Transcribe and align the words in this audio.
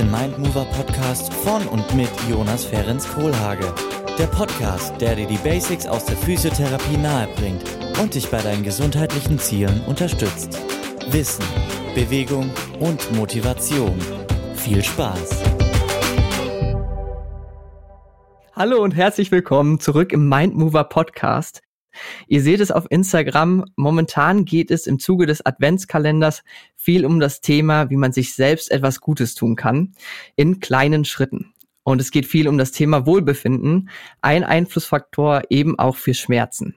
den 0.00 0.10
Mindmover 0.10 0.64
Podcast 0.64 1.30
von 1.30 1.66
und 1.68 1.94
mit 1.94 2.08
Jonas 2.26 2.64
Ferenc 2.64 3.06
Kohlhage. 3.14 3.74
Der 4.16 4.28
Podcast, 4.28 4.98
der 4.98 5.14
dir 5.14 5.26
die 5.26 5.36
Basics 5.36 5.86
aus 5.86 6.06
der 6.06 6.16
Physiotherapie 6.16 6.96
nahebringt 6.96 7.62
und 8.00 8.14
dich 8.14 8.30
bei 8.30 8.40
deinen 8.40 8.62
gesundheitlichen 8.62 9.38
Zielen 9.38 9.82
unterstützt. 9.86 10.58
Wissen, 11.10 11.44
Bewegung 11.94 12.50
und 12.78 13.12
Motivation. 13.14 13.98
Viel 14.54 14.82
Spaß! 14.82 15.42
Hallo 18.54 18.82
und 18.82 18.92
herzlich 18.92 19.30
willkommen 19.30 19.80
zurück 19.80 20.14
im 20.14 20.30
Mindmover 20.30 20.84
Podcast. 20.84 21.60
Ihr 22.26 22.42
seht 22.42 22.60
es 22.60 22.70
auf 22.70 22.86
Instagram. 22.90 23.64
Momentan 23.76 24.44
geht 24.44 24.70
es 24.70 24.86
im 24.86 24.98
Zuge 24.98 25.26
des 25.26 25.44
Adventskalenders 25.44 26.42
viel 26.76 27.04
um 27.04 27.20
das 27.20 27.40
Thema, 27.40 27.90
wie 27.90 27.96
man 27.96 28.12
sich 28.12 28.34
selbst 28.34 28.70
etwas 28.70 29.00
Gutes 29.00 29.34
tun 29.34 29.56
kann, 29.56 29.92
in 30.36 30.60
kleinen 30.60 31.04
Schritten. 31.04 31.52
Und 31.82 32.00
es 32.00 32.10
geht 32.10 32.26
viel 32.26 32.48
um 32.48 32.58
das 32.58 32.72
Thema 32.72 33.06
Wohlbefinden, 33.06 33.90
ein 34.20 34.44
Einflussfaktor 34.44 35.42
eben 35.48 35.78
auch 35.78 35.96
für 35.96 36.14
Schmerzen. 36.14 36.76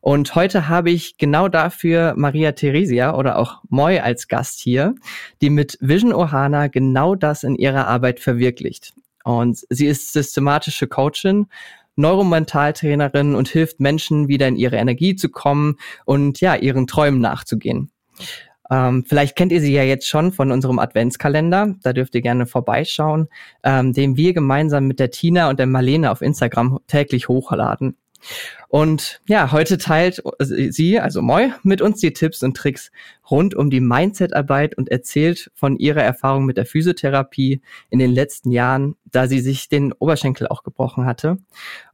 Und 0.00 0.34
heute 0.34 0.68
habe 0.68 0.90
ich 0.90 1.16
genau 1.16 1.48
dafür 1.48 2.14
Maria 2.16 2.52
Theresia 2.52 3.14
oder 3.14 3.38
auch 3.38 3.62
Moy 3.68 3.98
als 3.98 4.28
Gast 4.28 4.60
hier, 4.60 4.94
die 5.40 5.50
mit 5.50 5.78
Vision 5.80 6.12
Ohana 6.12 6.68
genau 6.68 7.14
das 7.14 7.44
in 7.44 7.56
ihrer 7.56 7.86
Arbeit 7.86 8.20
verwirklicht. 8.20 8.94
Und 9.24 9.64
sie 9.70 9.86
ist 9.86 10.12
systematische 10.12 10.86
Coachin 10.86 11.46
Neuromentaltrainerin 11.96 13.34
und 13.34 13.48
hilft 13.48 13.80
Menschen 13.80 14.28
wieder 14.28 14.48
in 14.48 14.56
ihre 14.56 14.76
Energie 14.76 15.16
zu 15.16 15.28
kommen 15.28 15.76
und 16.04 16.40
ja, 16.40 16.54
ihren 16.54 16.86
Träumen 16.86 17.20
nachzugehen. 17.20 17.90
Ähm, 18.70 19.04
vielleicht 19.06 19.36
kennt 19.36 19.52
ihr 19.52 19.60
sie 19.60 19.74
ja 19.74 19.82
jetzt 19.82 20.08
schon 20.08 20.32
von 20.32 20.50
unserem 20.50 20.78
Adventskalender. 20.78 21.74
Da 21.82 21.92
dürft 21.92 22.14
ihr 22.14 22.22
gerne 22.22 22.46
vorbeischauen, 22.46 23.28
ähm, 23.62 23.92
den 23.92 24.16
wir 24.16 24.32
gemeinsam 24.32 24.86
mit 24.86 24.98
der 24.98 25.10
Tina 25.10 25.50
und 25.50 25.58
der 25.58 25.66
Marlene 25.66 26.10
auf 26.10 26.22
Instagram 26.22 26.78
täglich 26.86 27.28
hochladen. 27.28 27.96
Und 28.68 29.20
ja, 29.28 29.52
heute 29.52 29.78
teilt 29.78 30.22
sie, 30.40 30.98
also 30.98 31.22
Moi, 31.22 31.50
mit 31.62 31.80
uns 31.80 32.00
die 32.00 32.12
Tipps 32.12 32.42
und 32.42 32.56
Tricks 32.56 32.90
rund 33.30 33.54
um 33.54 33.70
die 33.70 33.80
Mindset-Arbeit 33.80 34.76
und 34.76 34.88
erzählt 34.90 35.50
von 35.54 35.76
ihrer 35.76 36.02
Erfahrung 36.02 36.44
mit 36.44 36.56
der 36.56 36.66
Physiotherapie 36.66 37.60
in 37.90 37.98
den 37.98 38.10
letzten 38.10 38.50
Jahren, 38.50 38.96
da 39.04 39.28
sie 39.28 39.40
sich 39.40 39.68
den 39.68 39.92
Oberschenkel 39.92 40.48
auch 40.48 40.62
gebrochen 40.64 41.06
hatte. 41.06 41.38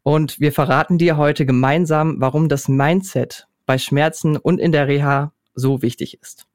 Und 0.02 0.40
wir 0.40 0.52
verraten 0.52 0.98
dir 0.98 1.16
heute 1.16 1.44
gemeinsam, 1.44 2.16
warum 2.18 2.48
das 2.48 2.68
Mindset 2.68 3.46
bei 3.66 3.78
Schmerzen 3.78 4.36
und 4.36 4.58
in 4.58 4.72
der 4.72 4.88
Reha 4.88 5.32
so 5.54 5.82
wichtig 5.82 6.18
ist. 6.22 6.46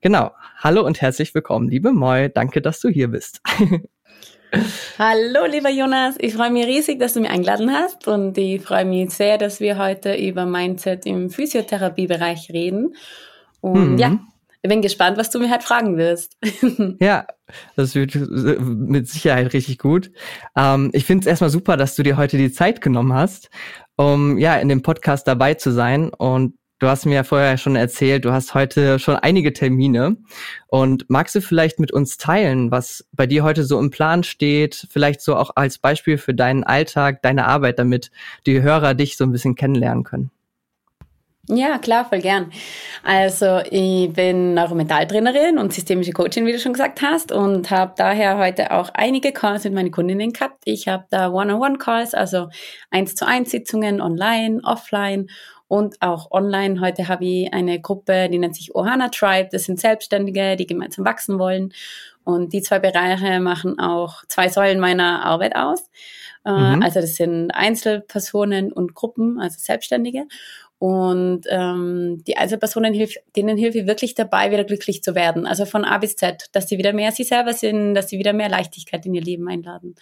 Genau. 0.00 0.32
Hallo 0.58 0.82
und 0.82 1.00
herzlich 1.00 1.34
willkommen, 1.34 1.68
liebe 1.68 1.92
Moi. 1.92 2.28
Danke, 2.28 2.62
dass 2.62 2.80
du 2.80 2.88
hier 2.88 3.08
bist. 3.08 3.40
Hallo, 4.98 5.46
lieber 5.46 5.70
Jonas. 5.70 6.16
Ich 6.18 6.34
freue 6.34 6.50
mich 6.50 6.66
riesig, 6.66 6.98
dass 6.98 7.14
du 7.14 7.20
mich 7.20 7.30
eingeladen 7.30 7.70
hast 7.72 8.06
und 8.08 8.36
ich 8.38 8.62
freue 8.62 8.84
mich 8.84 9.10
sehr, 9.10 9.38
dass 9.38 9.60
wir 9.60 9.78
heute 9.78 10.14
über 10.14 10.46
Mindset 10.46 11.06
im 11.06 11.30
Physiotherapiebereich 11.30 12.50
reden. 12.50 12.94
Und 13.60 13.92
mhm. 13.92 13.98
ja, 13.98 14.18
ich 14.62 14.68
bin 14.68 14.80
gespannt, 14.82 15.18
was 15.18 15.30
du 15.30 15.38
mir 15.40 15.50
halt 15.50 15.62
fragen 15.62 15.96
wirst. 15.96 16.38
ja, 17.00 17.26
das 17.76 17.94
wird 17.94 18.14
mit 18.14 19.08
Sicherheit 19.08 19.52
richtig 19.52 19.78
gut. 19.78 20.10
Ähm, 20.56 20.90
ich 20.94 21.04
finde 21.04 21.22
es 21.22 21.26
erstmal 21.26 21.50
super, 21.50 21.76
dass 21.76 21.96
du 21.96 22.02
dir 22.02 22.16
heute 22.16 22.38
die 22.38 22.50
Zeit 22.50 22.80
genommen 22.80 23.12
hast, 23.12 23.50
um 23.96 24.38
ja 24.38 24.56
in 24.56 24.68
dem 24.68 24.82
Podcast 24.82 25.28
dabei 25.28 25.54
zu 25.54 25.70
sein 25.70 26.10
und 26.10 26.54
Du 26.80 26.88
hast 26.88 27.06
mir 27.06 27.14
ja 27.14 27.22
vorher 27.22 27.56
schon 27.56 27.76
erzählt, 27.76 28.24
du 28.24 28.32
hast 28.32 28.54
heute 28.54 28.98
schon 28.98 29.16
einige 29.16 29.52
Termine. 29.52 30.16
Und 30.66 31.08
magst 31.08 31.34
du 31.34 31.40
vielleicht 31.40 31.78
mit 31.78 31.92
uns 31.92 32.16
teilen, 32.16 32.70
was 32.70 33.06
bei 33.12 33.26
dir 33.26 33.44
heute 33.44 33.64
so 33.64 33.78
im 33.78 33.90
Plan 33.90 34.24
steht? 34.24 34.88
Vielleicht 34.90 35.20
so 35.20 35.36
auch 35.36 35.50
als 35.54 35.78
Beispiel 35.78 36.18
für 36.18 36.34
deinen 36.34 36.64
Alltag, 36.64 37.22
deine 37.22 37.46
Arbeit, 37.46 37.78
damit 37.78 38.10
die 38.46 38.60
Hörer 38.60 38.94
dich 38.94 39.16
so 39.16 39.24
ein 39.24 39.32
bisschen 39.32 39.54
kennenlernen 39.54 40.02
können. 40.02 40.30
Ja, 41.46 41.76
klar, 41.76 42.06
voll 42.06 42.20
gern. 42.20 42.50
Also 43.02 43.60
ich 43.70 44.10
bin 44.14 44.54
Neuromentaltrainerin 44.54 45.58
und 45.58 45.74
systemische 45.74 46.12
Coachin, 46.12 46.46
wie 46.46 46.52
du 46.52 46.58
schon 46.58 46.72
gesagt 46.72 47.02
hast, 47.02 47.32
und 47.32 47.70
habe 47.70 47.92
daher 47.98 48.38
heute 48.38 48.70
auch 48.70 48.88
einige 48.94 49.30
Calls 49.32 49.64
mit 49.64 49.74
meinen 49.74 49.90
Kundinnen 49.90 50.32
gehabt. 50.32 50.62
Ich 50.64 50.88
habe 50.88 51.04
da 51.10 51.30
One-on-One-Calls, 51.30 52.14
also 52.14 52.48
eins 52.90 53.14
zu 53.14 53.26
eins 53.26 53.50
Sitzungen 53.50 54.00
online, 54.00 54.60
offline 54.64 55.28
und 55.68 56.00
auch 56.00 56.30
online. 56.30 56.80
Heute 56.80 57.08
habe 57.08 57.24
ich 57.24 57.52
eine 57.52 57.80
Gruppe, 57.80 58.28
die 58.28 58.38
nennt 58.38 58.54
sich 58.54 58.74
Ohana 58.74 59.08
Tribe. 59.08 59.48
Das 59.50 59.64
sind 59.64 59.80
Selbstständige, 59.80 60.56
die 60.56 60.66
gemeinsam 60.66 61.04
wachsen 61.04 61.38
wollen. 61.38 61.72
Und 62.24 62.52
die 62.52 62.62
zwei 62.62 62.78
Bereiche 62.78 63.40
machen 63.40 63.78
auch 63.78 64.24
zwei 64.28 64.48
Säulen 64.48 64.80
meiner 64.80 65.24
Arbeit 65.24 65.56
aus. 65.56 65.90
Äh, 66.44 66.52
mhm. 66.52 66.82
Also 66.82 67.00
das 67.00 67.16
sind 67.16 67.50
Einzelpersonen 67.50 68.72
und 68.72 68.94
Gruppen, 68.94 69.38
also 69.40 69.56
Selbstständige. 69.58 70.26
Und 70.78 71.42
ähm, 71.48 72.22
die 72.26 72.36
Einzelpersonen 72.36 72.92
hilft, 72.92 73.18
denen 73.36 73.56
hilft 73.56 73.76
ich 73.76 73.86
wirklich 73.86 74.14
dabei, 74.14 74.50
wieder 74.50 74.64
glücklich 74.64 75.02
zu 75.02 75.14
werden. 75.14 75.46
Also 75.46 75.64
von 75.64 75.84
A 75.84 75.96
bis 75.98 76.16
Z, 76.16 76.48
dass 76.52 76.68
sie 76.68 76.78
wieder 76.78 76.92
mehr 76.92 77.12
sie 77.12 77.24
selber 77.24 77.54
sind, 77.54 77.94
dass 77.94 78.08
sie 78.08 78.18
wieder 78.18 78.32
mehr 78.32 78.48
Leichtigkeit 78.50 79.06
in 79.06 79.14
ihr 79.14 79.22
Leben 79.22 79.48
einladen. 79.48 79.94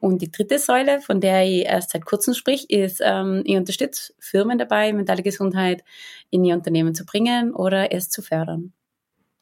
Und 0.00 0.22
die 0.22 0.30
dritte 0.30 0.58
Säule, 0.58 1.00
von 1.00 1.20
der 1.20 1.44
ich 1.44 1.64
erst 1.64 1.90
seit 1.90 2.04
kurzem 2.04 2.34
sprich, 2.34 2.70
ist, 2.70 3.00
ähm, 3.04 3.42
ich 3.44 3.56
unterstütze 3.56 4.12
Firmen 4.18 4.58
dabei, 4.58 4.92
mentale 4.92 5.22
Gesundheit 5.22 5.84
in 6.30 6.44
ihr 6.44 6.54
Unternehmen 6.54 6.94
zu 6.94 7.04
bringen 7.04 7.54
oder 7.54 7.92
es 7.92 8.10
zu 8.10 8.22
fördern. 8.22 8.72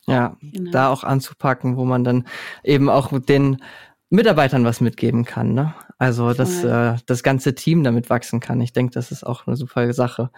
Ja, 0.07 0.37
genau. 0.41 0.71
da 0.71 0.89
auch 0.91 1.03
anzupacken, 1.03 1.77
wo 1.77 1.85
man 1.85 2.05
dann 2.05 2.27
eben 2.63 2.89
auch 2.89 3.11
mit 3.11 3.29
den 3.29 3.63
Mitarbeitern 4.09 4.65
was 4.65 4.81
mitgeben 4.81 5.25
kann. 5.25 5.53
Ne? 5.53 5.75
Also, 5.99 6.33
dass 6.33 6.63
äh, 6.63 6.97
das 7.07 7.23
ganze 7.23 7.55
Team 7.55 7.83
damit 7.83 8.09
wachsen 8.09 8.39
kann. 8.39 8.61
Ich 8.61 8.73
denke, 8.73 8.93
das 8.93 9.11
ist 9.11 9.25
auch 9.25 9.47
eine 9.47 9.57
super 9.57 9.93
Sache. 9.95 10.31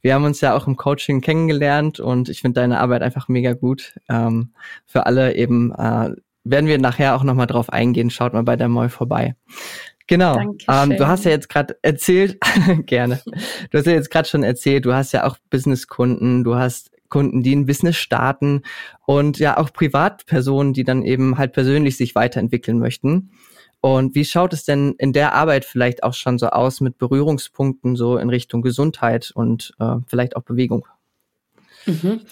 Wir 0.00 0.14
haben 0.14 0.24
uns 0.24 0.40
ja 0.40 0.54
auch 0.54 0.66
im 0.66 0.76
Coaching 0.76 1.22
kennengelernt 1.22 1.98
und 1.98 2.28
ich 2.28 2.42
finde 2.42 2.60
deine 2.60 2.78
Arbeit 2.78 3.02
einfach 3.02 3.26
mega 3.26 3.54
gut. 3.54 3.94
Ähm, 4.08 4.52
für 4.84 5.06
alle 5.06 5.34
eben 5.34 5.72
äh, 5.72 6.14
werden 6.50 6.66
wir 6.66 6.78
nachher 6.78 7.16
auch 7.16 7.22
nochmal 7.22 7.46
drauf 7.46 7.70
eingehen. 7.70 8.10
Schaut 8.10 8.32
mal 8.32 8.42
bei 8.42 8.56
der 8.56 8.68
Moll 8.68 8.88
vorbei. 8.88 9.34
Genau. 10.06 10.54
Ähm, 10.68 10.96
du 10.96 11.08
hast 11.08 11.24
ja 11.24 11.32
jetzt 11.32 11.48
gerade 11.48 11.76
erzählt, 11.82 12.38
gerne. 12.86 13.20
Du 13.70 13.78
hast 13.78 13.86
ja 13.86 13.92
jetzt 13.92 14.10
gerade 14.10 14.28
schon 14.28 14.44
erzählt, 14.44 14.84
du 14.84 14.94
hast 14.94 15.12
ja 15.12 15.24
auch 15.24 15.36
Businesskunden, 15.50 16.44
du 16.44 16.54
hast 16.54 16.90
Kunden, 17.08 17.42
die 17.42 17.54
ein 17.54 17.66
Business 17.66 17.96
starten 17.96 18.62
und 19.04 19.38
ja 19.38 19.58
auch 19.58 19.72
Privatpersonen, 19.72 20.72
die 20.72 20.84
dann 20.84 21.02
eben 21.02 21.38
halt 21.38 21.52
persönlich 21.52 21.96
sich 21.96 22.14
weiterentwickeln 22.14 22.78
möchten. 22.78 23.30
Und 23.80 24.14
wie 24.14 24.24
schaut 24.24 24.52
es 24.52 24.64
denn 24.64 24.94
in 24.98 25.12
der 25.12 25.34
Arbeit 25.34 25.64
vielleicht 25.64 26.02
auch 26.02 26.14
schon 26.14 26.38
so 26.38 26.48
aus 26.48 26.80
mit 26.80 26.98
Berührungspunkten 26.98 27.94
so 27.94 28.16
in 28.16 28.30
Richtung 28.30 28.62
Gesundheit 28.62 29.30
und 29.34 29.74
äh, 29.78 29.96
vielleicht 30.06 30.36
auch 30.36 30.42
Bewegung? 30.42 30.86
Mhm. 31.84 32.22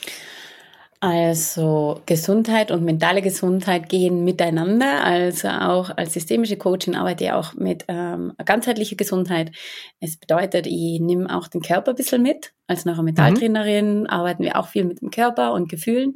Also 1.07 2.01
Gesundheit 2.07 2.71
und 2.71 2.83
mentale 2.83 3.21
Gesundheit 3.21 3.91
gehen 3.91 4.25
miteinander. 4.25 5.05
Also 5.05 5.49
auch 5.49 5.95
als 5.95 6.15
systemische 6.15 6.57
Coachin 6.57 6.95
arbeite 6.95 7.25
ich 7.25 7.33
auch 7.33 7.53
mit 7.53 7.85
ähm, 7.89 8.33
ganzheitlicher 8.43 8.97
Gesundheit. 8.97 9.53
Es 10.01 10.17
bedeutet, 10.17 10.67
ich 10.67 11.01
nehme 11.01 11.29
auch 11.37 11.49
den 11.49 11.61
Körper 11.61 11.91
ein 11.91 11.97
bisschen 11.97 12.23
mit. 12.23 12.55
Als 12.67 12.87
Neuromentaltrainerin 12.87 14.01
mhm. 14.01 14.07
arbeiten 14.07 14.45
wir 14.45 14.59
auch 14.59 14.69
viel 14.69 14.85
mit 14.87 15.03
dem 15.03 15.11
Körper 15.11 15.53
und 15.53 15.69
Gefühlen. 15.69 16.15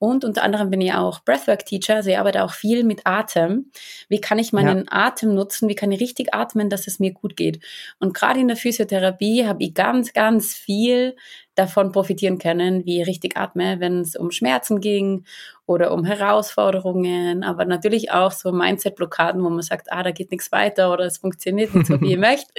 Und 0.00 0.24
unter 0.24 0.42
anderem 0.42 0.70
bin 0.70 0.80
ich 0.80 0.94
auch 0.94 1.20
Breathwork-Teacher, 1.20 1.96
also 1.96 2.08
ich 2.08 2.16
arbeite 2.16 2.42
auch 2.42 2.54
viel 2.54 2.84
mit 2.84 3.02
Atem. 3.04 3.70
Wie 4.08 4.18
kann 4.18 4.38
ich 4.38 4.50
meinen 4.50 4.86
ja. 4.86 4.92
Atem 4.92 5.34
nutzen? 5.34 5.68
Wie 5.68 5.74
kann 5.74 5.92
ich 5.92 6.00
richtig 6.00 6.32
atmen, 6.32 6.70
dass 6.70 6.86
es 6.86 7.00
mir 7.00 7.12
gut 7.12 7.36
geht? 7.36 7.62
Und 7.98 8.14
gerade 8.14 8.40
in 8.40 8.48
der 8.48 8.56
Physiotherapie 8.56 9.46
habe 9.46 9.62
ich 9.62 9.74
ganz, 9.74 10.14
ganz 10.14 10.54
viel 10.54 11.16
davon 11.54 11.92
profitieren 11.92 12.38
können, 12.38 12.86
wie 12.86 13.02
ich 13.02 13.06
richtig 13.06 13.36
atme, 13.36 13.78
wenn 13.78 14.00
es 14.00 14.16
um 14.16 14.30
Schmerzen 14.30 14.80
ging 14.80 15.26
oder 15.66 15.92
um 15.92 16.06
Herausforderungen, 16.06 17.44
aber 17.44 17.66
natürlich 17.66 18.10
auch 18.10 18.32
so 18.32 18.52
Mindset-Blockaden, 18.52 19.44
wo 19.44 19.50
man 19.50 19.60
sagt, 19.60 19.92
ah, 19.92 20.02
da 20.02 20.12
geht 20.12 20.30
nichts 20.30 20.50
weiter 20.50 20.94
oder 20.94 21.04
es 21.04 21.18
funktioniert 21.18 21.74
nicht 21.74 21.88
so, 21.88 22.00
wie 22.00 22.12
ich 22.12 22.18
möchte. 22.18 22.50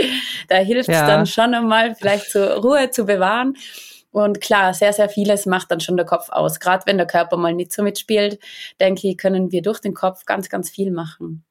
Da 0.47 0.57
hilft 0.57 0.89
es 0.89 0.95
ja. 0.95 1.07
dann 1.07 1.25
schon 1.25 1.55
einmal, 1.55 1.95
vielleicht 1.95 2.29
zur 2.29 2.57
Ruhe 2.57 2.91
zu 2.91 3.07
bewahren. 3.07 3.55
Und 4.11 4.41
klar, 4.41 4.73
sehr, 4.73 4.93
sehr 4.93 5.09
vieles 5.09 5.45
macht 5.45 5.71
dann 5.71 5.79
schon 5.79 5.97
der 5.97 6.05
Kopf 6.05 6.29
aus. 6.29 6.59
Gerade 6.59 6.85
wenn 6.85 6.97
der 6.97 7.07
Körper 7.07 7.37
mal 7.37 7.53
nicht 7.53 7.71
so 7.71 7.81
mitspielt, 7.83 8.39
denke 8.79 9.07
ich, 9.07 9.17
können 9.17 9.51
wir 9.51 9.61
durch 9.61 9.79
den 9.79 9.93
Kopf 9.93 10.25
ganz, 10.25 10.49
ganz 10.49 10.69
viel 10.69 10.91
machen. 10.91 11.45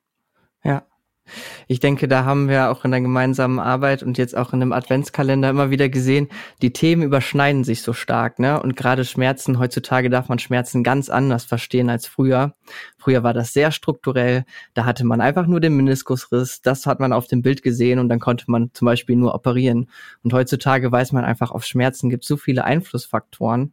Ich 1.69 1.81
denke, 1.81 2.09
da 2.09 2.25
haben 2.25 2.49
wir 2.49 2.71
auch 2.71 2.85
in 2.85 2.91
der 2.91 3.01
gemeinsamen 3.01 3.59
Arbeit 3.59 4.03
und 4.03 4.19
jetzt 4.19 4.37
auch 4.37 4.53
in 4.53 4.61
dem 4.61 4.73
Adventskalender 4.73 5.51
immer 5.51 5.71
wieder 5.71 5.89
gesehen, 5.89 6.29
die 6.63 6.73
Themen 6.73 7.03
überschneiden 7.03 7.65
sich 7.65 7.83
so 7.83 7.93
stark, 7.93 8.39
ne? 8.39 8.61
Und 8.63 8.77
gerade 8.77 9.05
Schmerzen, 9.05 9.59
heutzutage 9.59 10.11
darf 10.11 10.29
man 10.29 10.39
Schmerzen 10.39 10.83
ganz 10.83 11.09
anders 11.09 11.45
verstehen 11.45 11.91
als 11.91 12.07
früher. 12.07 12.55
Früher 12.99 13.23
war 13.23 13.35
das 13.35 13.53
sehr 13.53 13.73
strukturell, 13.73 14.45
da 14.75 14.85
hatte 14.85 15.05
man 15.05 15.21
einfach 15.21 15.47
nur 15.47 15.61
den 15.61 15.77
Meniskusriss, 15.77 16.61
das 16.63 16.87
hat 16.87 17.01
man 17.01 17.13
auf 17.13 17.27
dem 17.27 17.43
Bild 17.43 17.63
gesehen 17.63 17.99
und 17.99 18.09
dann 18.09 18.21
konnte 18.21 18.45
man 18.49 18.71
zum 18.73 18.87
Beispiel 18.87 19.17
nur 19.17 19.35
operieren. 19.35 19.89
Und 20.23 20.33
heutzutage 20.33 20.91
weiß 20.93 21.13
man 21.13 21.25
einfach, 21.25 21.51
auf 21.51 21.65
Schmerzen 21.65 22.11
gibt 22.11 22.25
so 22.25 22.37
viele 22.37 22.65
Einflussfaktoren. 22.65 23.73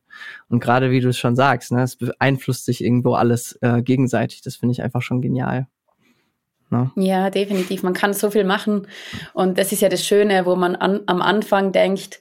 Und 0.50 0.60
gerade 0.60 0.92
wie 0.92 1.00
du 1.00 1.10
es 1.10 1.18
schon 1.18 1.36
sagst, 1.36 1.72
ne, 1.72 1.84
es 1.84 1.96
beeinflusst 1.96 2.66
sich 2.66 2.84
irgendwo 2.84 3.14
alles 3.14 3.58
äh, 3.62 3.82
gegenseitig. 3.82 4.42
Das 4.42 4.56
finde 4.56 4.74
ich 4.74 4.82
einfach 4.82 5.02
schon 5.02 5.22
genial. 5.22 5.68
Ne? 6.70 6.92
Ja, 6.96 7.30
definitiv. 7.30 7.84
Man 7.84 7.94
kann 7.94 8.14
so 8.14 8.30
viel 8.30 8.44
machen. 8.44 8.88
Und 9.34 9.58
das 9.58 9.72
ist 9.72 9.82
ja 9.82 9.90
das 9.90 10.06
Schöne, 10.06 10.46
wo 10.46 10.56
man 10.56 10.76
an, 10.76 11.02
am 11.06 11.22
Anfang 11.22 11.72
denkt, 11.72 12.20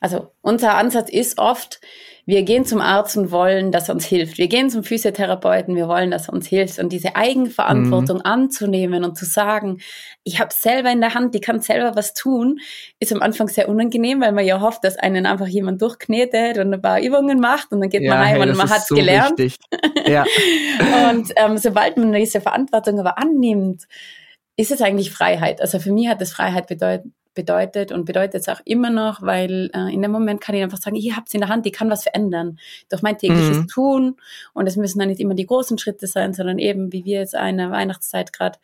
also 0.00 0.32
unser 0.42 0.74
Ansatz 0.74 1.10
ist 1.10 1.38
oft, 1.38 1.80
wir 2.28 2.42
gehen 2.42 2.64
zum 2.64 2.80
Arzt 2.80 3.16
und 3.16 3.30
wollen, 3.30 3.70
dass 3.70 3.88
er 3.88 3.94
uns 3.94 4.04
hilft. 4.04 4.36
Wir 4.36 4.48
gehen 4.48 4.68
zum 4.68 4.82
Physiotherapeuten, 4.82 5.76
wir 5.76 5.86
wollen, 5.86 6.10
dass 6.10 6.28
er 6.28 6.34
uns 6.34 6.48
hilft. 6.48 6.80
Und 6.80 6.92
diese 6.92 7.14
Eigenverantwortung 7.14 8.16
mhm. 8.16 8.24
anzunehmen 8.24 9.04
und 9.04 9.16
zu 9.16 9.24
sagen, 9.24 9.78
ich 10.24 10.40
habe 10.40 10.52
selber 10.52 10.90
in 10.90 11.00
der 11.00 11.14
Hand, 11.14 11.34
die 11.34 11.40
kann 11.40 11.60
selber 11.60 11.94
was 11.94 12.14
tun, 12.14 12.58
ist 12.98 13.12
am 13.12 13.22
Anfang 13.22 13.46
sehr 13.46 13.68
unangenehm, 13.68 14.20
weil 14.20 14.32
man 14.32 14.44
ja 14.44 14.60
hofft, 14.60 14.82
dass 14.82 14.96
einen 14.98 15.24
einfach 15.24 15.46
jemand 15.46 15.80
durchknetet 15.80 16.58
und 16.58 16.74
ein 16.74 16.82
paar 16.82 17.00
Übungen 17.00 17.38
macht 17.38 17.70
und 17.70 17.80
dann 17.80 17.90
geht 17.90 18.02
ja, 18.02 18.14
man 18.14 18.26
heim 18.26 18.40
hey, 18.40 18.50
und 18.50 18.56
man 18.56 18.70
hat 18.70 18.84
so 18.84 18.96
gelernt. 18.96 19.40
ja. 20.06 20.24
und 21.10 21.32
ähm, 21.36 21.58
sobald 21.58 21.96
man 21.96 22.12
diese 22.12 22.40
Verantwortung 22.40 22.98
aber 22.98 23.18
annimmt, 23.18 23.84
ist 24.56 24.72
es 24.72 24.82
eigentlich 24.82 25.12
Freiheit. 25.12 25.60
Also 25.60 25.78
für 25.78 25.92
mich 25.92 26.08
hat 26.08 26.20
es 26.20 26.32
Freiheit 26.32 26.66
bedeutet, 26.66 27.12
bedeutet 27.36 27.92
und 27.92 28.04
bedeutet 28.04 28.40
es 28.40 28.48
auch 28.48 28.60
immer 28.64 28.90
noch, 28.90 29.22
weil 29.22 29.70
äh, 29.72 29.94
in 29.94 30.02
dem 30.02 30.10
Moment 30.10 30.40
kann 30.40 30.56
ich 30.56 30.62
einfach 30.62 30.78
sagen, 30.78 30.96
ihr 30.96 31.14
habt 31.14 31.28
es 31.28 31.34
in 31.34 31.40
der 31.40 31.48
Hand, 31.48 31.64
ich 31.66 31.72
kann 31.72 31.88
was 31.88 32.02
verändern 32.02 32.58
durch 32.88 33.02
mein 33.02 33.16
tägliches 33.16 33.58
mhm. 33.58 33.68
Tun 33.68 34.16
und 34.54 34.66
es 34.66 34.74
müssen 34.74 34.98
dann 34.98 35.08
nicht 35.08 35.20
immer 35.20 35.34
die 35.34 35.46
großen 35.46 35.78
Schritte 35.78 36.08
sein, 36.08 36.34
sondern 36.34 36.58
eben, 36.58 36.92
wie 36.92 37.04
wir 37.04 37.20
jetzt 37.20 37.36
eine 37.36 37.70
Weihnachtszeit 37.70 38.32
gerade 38.32 38.58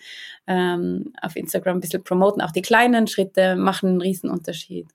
ähm, 0.49 1.13
auf 1.23 1.37
Instagram 1.37 1.77
ein 1.77 1.81
bisschen 1.81 2.03
promoten, 2.03 2.43
auch 2.43 2.51
die 2.51 2.63
kleinen 2.63 3.07
Schritte 3.07 3.55
machen 3.55 3.91
einen 3.91 4.01
riesen 4.01 4.29
Unterschied. 4.29 4.89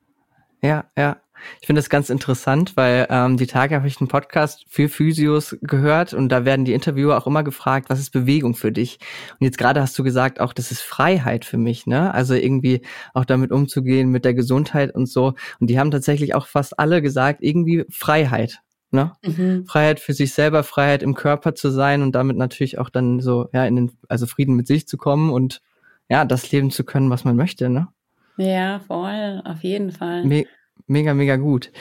Ja, 0.61 0.85
ja. 0.97 1.17
Ich 1.61 1.67
finde 1.67 1.79
das 1.79 1.89
ganz 1.89 2.09
interessant, 2.09 2.75
weil 2.75 3.07
ähm, 3.09 3.37
die 3.37 3.47
Tage 3.47 3.75
habe 3.75 3.87
ich 3.87 3.99
einen 3.99 4.07
Podcast 4.07 4.65
für 4.67 4.89
Physios 4.89 5.57
gehört 5.61 6.13
und 6.13 6.29
da 6.29 6.45
werden 6.45 6.65
die 6.65 6.73
Interviewer 6.73 7.17
auch 7.17 7.27
immer 7.27 7.43
gefragt, 7.43 7.89
was 7.89 7.99
ist 7.99 8.11
Bewegung 8.11 8.55
für 8.55 8.71
dich? 8.71 8.99
Und 9.39 9.45
jetzt 9.45 9.57
gerade 9.57 9.81
hast 9.81 9.97
du 9.97 10.03
gesagt, 10.03 10.39
auch 10.39 10.53
das 10.53 10.71
ist 10.71 10.81
Freiheit 10.81 11.45
für 11.45 11.57
mich, 11.57 11.85
ne? 11.87 12.13
Also 12.13 12.33
irgendwie 12.33 12.81
auch 13.13 13.25
damit 13.25 13.51
umzugehen 13.51 14.09
mit 14.09 14.25
der 14.25 14.33
Gesundheit 14.33 14.93
und 14.93 15.07
so. 15.07 15.33
Und 15.59 15.69
die 15.69 15.79
haben 15.79 15.91
tatsächlich 15.91 16.35
auch 16.35 16.47
fast 16.47 16.79
alle 16.79 17.01
gesagt, 17.01 17.39
irgendwie 17.41 17.85
Freiheit. 17.89 18.61
Ne? 18.89 19.11
Mhm. 19.25 19.65
Freiheit 19.65 19.99
für 19.99 20.13
sich 20.13 20.33
selber, 20.33 20.63
Freiheit 20.63 21.03
im 21.03 21.13
Körper 21.13 21.55
zu 21.55 21.71
sein 21.71 22.01
und 22.01 22.13
damit 22.13 22.37
natürlich 22.37 22.77
auch 22.79 22.89
dann 22.89 23.19
so, 23.19 23.49
ja, 23.51 23.65
in 23.65 23.75
den, 23.75 23.91
also 24.07 24.27
Frieden 24.27 24.55
mit 24.55 24.65
sich 24.65 24.87
zu 24.87 24.95
kommen 24.95 25.29
und 25.29 25.61
ja, 26.09 26.23
das 26.23 26.51
leben 26.51 26.71
zu 26.71 26.85
können, 26.85 27.09
was 27.09 27.25
man 27.25 27.35
möchte, 27.35 27.69
ne? 27.69 27.89
Ja, 28.37 28.79
voll, 28.79 29.41
auf 29.43 29.63
jeden 29.63 29.91
Fall. 29.91 30.23
Me 30.23 30.45
mega, 30.87 31.13
mega 31.13 31.35
gut. 31.35 31.71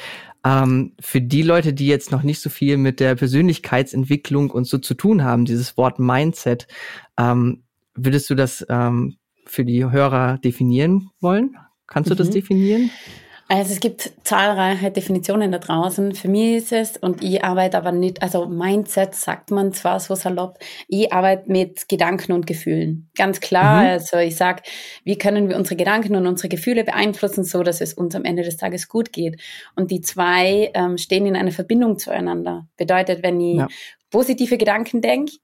Ähm, 0.45 0.93
für 1.01 1.21
die 1.21 1.43
Leute, 1.43 1.73
die 1.73 1.87
jetzt 1.87 2.13
noch 2.13 2.23
nicht 2.23 2.41
so 2.41 2.51
viel 2.51 2.77
mit 2.77 3.01
der 3.01 3.15
Persönlichkeitsentwicklung 3.15 4.51
und 4.51 4.67
so 4.67 4.79
zu 4.79 4.95
tun 4.95 5.25
haben, 5.25 5.45
dieses 5.45 5.77
Wort 5.77 5.99
Mindset, 5.99 6.69
ähm, 7.19 7.65
würdest 7.95 8.31
du 8.31 8.35
das 8.35 8.65
ähm, 8.69 9.17
für 9.47 9.65
die 9.65 9.85
Hörer 9.85 10.39
definieren 10.39 11.11
wollen? 11.21 11.57
Kannst 11.87 12.11
du 12.11 12.15
mhm. 12.15 12.19
das 12.19 12.31
definieren? 12.31 12.91
Also 13.49 13.73
es 13.73 13.81
gibt 13.81 14.13
zahlreiche 14.25 14.91
Definitionen 14.91 15.53
da 15.53 15.59
draußen. 15.59 16.17
Für 16.17 16.27
mich 16.27 16.57
ist 16.57 16.73
es, 16.73 16.97
und 16.97 17.23
ich 17.23 17.45
arbeite 17.45 17.79
aber 17.79 17.93
nicht, 17.93 18.21
also 18.21 18.47
Mindset 18.47 19.15
sagt 19.15 19.53
man 19.53 19.73
zwar 19.73 20.01
so 20.01 20.17
salopp, 20.17 20.59
ich 20.89 21.13
arbeite 21.13 21.51
mit 21.51 21.89
Gedanken 21.89 22.33
und 22.33 22.49
Gefühlen. 22.49 23.09
Ganz 23.17 23.41
klar, 23.41 23.83
mhm. 23.83 23.89
also 23.89 24.17
ich 24.17 24.35
sag, 24.35 24.63
wie 25.05 25.17
können 25.17 25.49
wir 25.49 25.57
unsere 25.57 25.77
Gedanken 25.77 26.17
und 26.17 26.27
unsere 26.27 26.49
Gefühle 26.49 26.83
beeinflussen, 26.83 27.45
so 27.45 27.63
dass 27.63 27.81
es 27.81 27.95
uns 27.95 28.17
am 28.17 28.25
Ende 28.25 28.43
des 28.43 28.57
Tages 28.57 28.89
gut 28.89 29.13
geht. 29.13 29.41
Und 29.77 29.93
die 29.93 30.01
zwei 30.01 30.73
ähm, 30.75 30.99
stehen 30.99 31.27
in 31.27 31.37
einer 31.37 31.53
Verbindung 31.53 31.99
zueinander. 31.99 32.67
Bedeutet, 32.77 33.23
wenn 33.23 33.41
ich 33.41 33.59
ja. 33.59 33.69
positive 34.11 34.59
Gedanken 34.59 35.01
denke, 35.01 35.35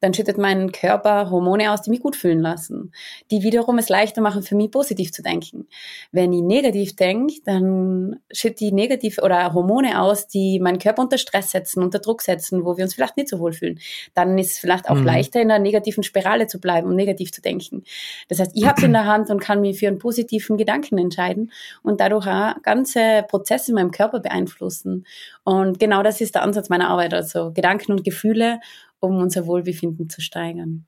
dann 0.00 0.14
schüttet 0.14 0.38
mein 0.38 0.72
Körper 0.72 1.30
Hormone 1.30 1.72
aus, 1.72 1.82
die 1.82 1.90
mich 1.90 2.00
gut 2.00 2.16
fühlen 2.16 2.40
lassen, 2.40 2.92
die 3.30 3.42
wiederum 3.42 3.78
es 3.78 3.88
leichter 3.88 4.20
machen, 4.20 4.42
für 4.42 4.56
mich 4.56 4.70
positiv 4.70 5.12
zu 5.12 5.22
denken. 5.22 5.68
Wenn 6.10 6.32
ich 6.32 6.42
negativ 6.42 6.96
denke, 6.96 7.34
dann 7.44 8.16
schüttet 8.32 8.60
die 8.60 8.72
negativ 8.72 9.18
oder 9.18 9.52
Hormone 9.52 10.00
aus, 10.00 10.26
die 10.26 10.58
meinen 10.60 10.78
Körper 10.78 11.02
unter 11.02 11.18
Stress 11.18 11.50
setzen, 11.50 11.82
unter 11.82 11.98
Druck 11.98 12.22
setzen, 12.22 12.64
wo 12.64 12.76
wir 12.76 12.84
uns 12.84 12.94
vielleicht 12.94 13.16
nicht 13.16 13.28
so 13.28 13.38
wohl 13.38 13.52
fühlen. 13.52 13.78
Dann 14.14 14.38
ist 14.38 14.52
es 14.52 14.58
vielleicht 14.58 14.88
auch 14.88 14.96
mhm. 14.96 15.04
leichter, 15.04 15.40
in 15.40 15.50
einer 15.50 15.62
negativen 15.62 16.02
Spirale 16.02 16.46
zu 16.46 16.60
bleiben 16.60 16.88
und 16.88 16.96
negativ 16.96 17.32
zu 17.32 17.42
denken. 17.42 17.84
Das 18.28 18.40
heißt, 18.40 18.52
ich 18.54 18.66
habe 18.66 18.78
es 18.78 18.84
in 18.84 18.92
der 18.92 19.06
Hand 19.06 19.30
und 19.30 19.40
kann 19.40 19.60
mich 19.60 19.78
für 19.78 19.88
einen 19.88 19.98
positiven 19.98 20.56
Gedanken 20.56 20.98
entscheiden 20.98 21.52
und 21.82 22.00
dadurch 22.00 22.26
auch 22.26 22.54
ganze 22.62 23.24
Prozesse 23.28 23.70
in 23.72 23.74
meinem 23.76 23.90
Körper 23.90 24.20
beeinflussen. 24.20 25.06
Und 25.44 25.78
genau 25.78 26.02
das 26.02 26.20
ist 26.20 26.34
der 26.34 26.42
Ansatz 26.42 26.68
meiner 26.68 26.88
Arbeit, 26.88 27.14
also 27.14 27.52
Gedanken 27.52 27.92
und 27.92 28.04
Gefühle 28.04 28.60
um 29.00 29.16
unser 29.16 29.46
Wohlbefinden 29.46 30.08
zu 30.08 30.20
steigern. 30.20 30.86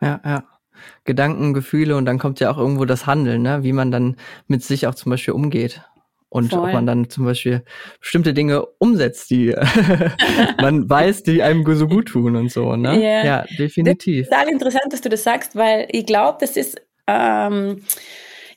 Ja, 0.00 0.20
ja. 0.24 0.44
Gedanken, 1.04 1.54
Gefühle 1.54 1.96
und 1.96 2.06
dann 2.06 2.18
kommt 2.18 2.40
ja 2.40 2.50
auch 2.50 2.58
irgendwo 2.58 2.84
das 2.86 3.06
Handeln, 3.06 3.42
ne? 3.42 3.62
wie 3.62 3.72
man 3.72 3.90
dann 3.90 4.16
mit 4.48 4.64
sich 4.64 4.86
auch 4.86 4.94
zum 4.94 5.10
Beispiel 5.10 5.34
umgeht. 5.34 5.82
Und 6.28 6.48
Voll. 6.48 6.60
ob 6.60 6.72
man 6.72 6.86
dann 6.86 7.10
zum 7.10 7.26
Beispiel 7.26 7.62
bestimmte 8.00 8.32
Dinge 8.32 8.64
umsetzt, 8.78 9.30
die 9.30 9.54
man 10.60 10.88
weiß, 10.88 11.24
die 11.24 11.42
einem 11.42 11.62
so 11.76 11.86
gut 11.86 12.08
tun 12.08 12.36
und 12.36 12.50
so, 12.50 12.74
ne? 12.74 12.98
Yeah. 12.98 13.26
Ja, 13.26 13.44
definitiv. 13.58 14.28
Das 14.28 14.38
ist 14.38 14.40
total 14.40 14.52
interessant, 14.52 14.92
dass 14.92 15.00
du 15.02 15.10
das 15.10 15.24
sagst, 15.24 15.56
weil 15.56 15.88
ich 15.90 16.06
glaube, 16.06 16.38
das 16.40 16.56
ist 16.56 16.80
ähm, 17.06 17.82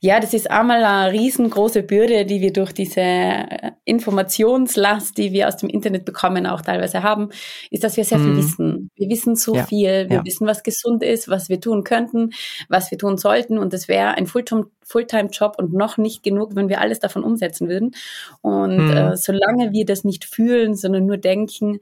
ja, 0.05 0.19
das 0.19 0.35
ist 0.35 0.51
einmal 0.51 0.83
eine 0.83 1.11
riesengroße 1.11 1.81
Bürde, 1.81 2.25
die 2.25 2.39
wir 2.39 2.53
durch 2.53 2.73
diese 2.73 3.01
äh, 3.01 3.71
Informationslast, 3.85 5.17
die 5.17 5.31
wir 5.31 5.47
aus 5.47 5.57
dem 5.57 5.67
Internet 5.67 6.05
bekommen, 6.05 6.45
auch 6.45 6.61
teilweise 6.61 7.01
haben, 7.01 7.29
ist, 7.71 7.83
dass 7.83 7.97
wir 7.97 8.03
sehr 8.03 8.19
viel 8.19 8.33
mhm. 8.33 8.37
wissen. 8.37 8.91
Wir 8.95 9.09
wissen 9.09 9.35
so 9.35 9.55
ja. 9.55 9.65
viel, 9.65 10.09
wir 10.09 10.17
ja. 10.17 10.25
wissen, 10.25 10.45
was 10.45 10.61
gesund 10.61 11.01
ist, 11.01 11.27
was 11.27 11.49
wir 11.49 11.59
tun 11.59 11.83
könnten, 11.83 12.29
was 12.69 12.91
wir 12.91 12.99
tun 12.99 13.17
sollten 13.17 13.57
und 13.57 13.73
das 13.73 13.87
wäre 13.87 14.11
ein 14.11 14.27
Fulltime-Job 14.27 15.55
und 15.57 15.73
noch 15.73 15.97
nicht 15.97 16.21
genug, 16.21 16.55
wenn 16.55 16.69
wir 16.69 16.81
alles 16.81 16.99
davon 16.99 17.23
umsetzen 17.23 17.67
würden. 17.67 17.95
Und 18.41 18.77
mhm. 18.77 18.91
äh, 18.91 19.17
solange 19.17 19.71
wir 19.71 19.85
das 19.85 20.03
nicht 20.03 20.25
fühlen, 20.25 20.75
sondern 20.75 21.07
nur 21.07 21.17
denken, 21.17 21.79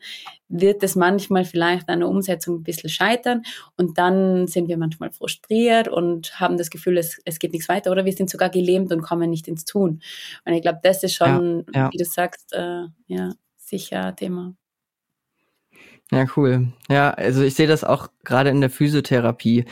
wird 0.53 0.83
es 0.83 0.95
manchmal 0.95 1.45
vielleicht 1.45 1.89
an 1.89 1.99
der 1.99 2.09
Umsetzung 2.09 2.59
ein 2.59 2.63
bisschen 2.63 2.89
scheitern 2.89 3.41
und 3.75 3.97
dann 3.97 4.47
sind 4.47 4.67
wir 4.67 4.77
manchmal 4.77 5.11
frustriert 5.11 5.87
und 5.87 6.39
haben 6.39 6.57
das 6.57 6.69
Gefühl, 6.69 6.97
es, 6.97 7.19
es 7.25 7.39
geht 7.39 7.53
nichts 7.53 7.69
weiter 7.69 7.91
oder 7.91 8.05
wir 8.05 8.13
sind 8.13 8.29
sogar 8.29 8.49
gelähmt 8.49 8.91
und 8.93 9.01
kommen 9.01 9.29
nicht 9.29 9.47
ins 9.47 9.65
Tun. 9.65 10.01
Und 10.45 10.53
ich 10.53 10.61
glaube, 10.61 10.79
das 10.83 11.03
ist 11.03 11.15
schon, 11.15 11.65
ja, 11.73 11.81
ja. 11.81 11.89
wie 11.91 11.97
du 11.97 12.05
sagst, 12.05 12.53
äh, 12.53 12.83
ja, 13.07 13.33
sicher 13.57 14.15
Thema. 14.15 14.55
Ja, 16.11 16.25
cool. 16.37 16.67
Ja, 16.89 17.09
also 17.11 17.41
ich 17.41 17.55
sehe 17.55 17.67
das 17.67 17.83
auch 17.83 18.09
gerade 18.23 18.51
in 18.51 18.61
der 18.61 18.69
Physiotherapie. 18.69 19.65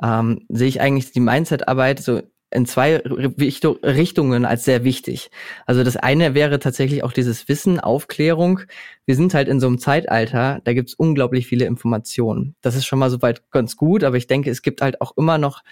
Ähm, 0.00 0.46
sehe 0.48 0.68
ich 0.68 0.80
eigentlich 0.80 1.10
die 1.10 1.20
Mindset-Arbeit 1.20 1.98
so 1.98 2.22
in 2.50 2.66
zwei 2.66 2.96
Richtungen 2.96 4.44
als 4.44 4.64
sehr 4.64 4.84
wichtig. 4.84 5.30
Also 5.66 5.84
das 5.84 5.96
eine 5.96 6.34
wäre 6.34 6.58
tatsächlich 6.58 7.04
auch 7.04 7.12
dieses 7.12 7.48
Wissen, 7.48 7.78
Aufklärung. 7.78 8.60
Wir 9.06 9.14
sind 9.14 9.34
halt 9.34 9.48
in 9.48 9.60
so 9.60 9.66
einem 9.68 9.78
Zeitalter, 9.78 10.60
da 10.64 10.72
gibt's 10.72 10.94
unglaublich 10.94 11.46
viele 11.46 11.66
Informationen. 11.66 12.56
Das 12.60 12.74
ist 12.74 12.86
schon 12.86 12.98
mal 12.98 13.10
soweit 13.10 13.50
ganz 13.50 13.76
gut, 13.76 14.02
aber 14.02 14.16
ich 14.16 14.26
denke, 14.26 14.50
es 14.50 14.62
gibt 14.62 14.82
halt 14.82 15.00
auch 15.00 15.16
immer 15.16 15.38
noch 15.38 15.62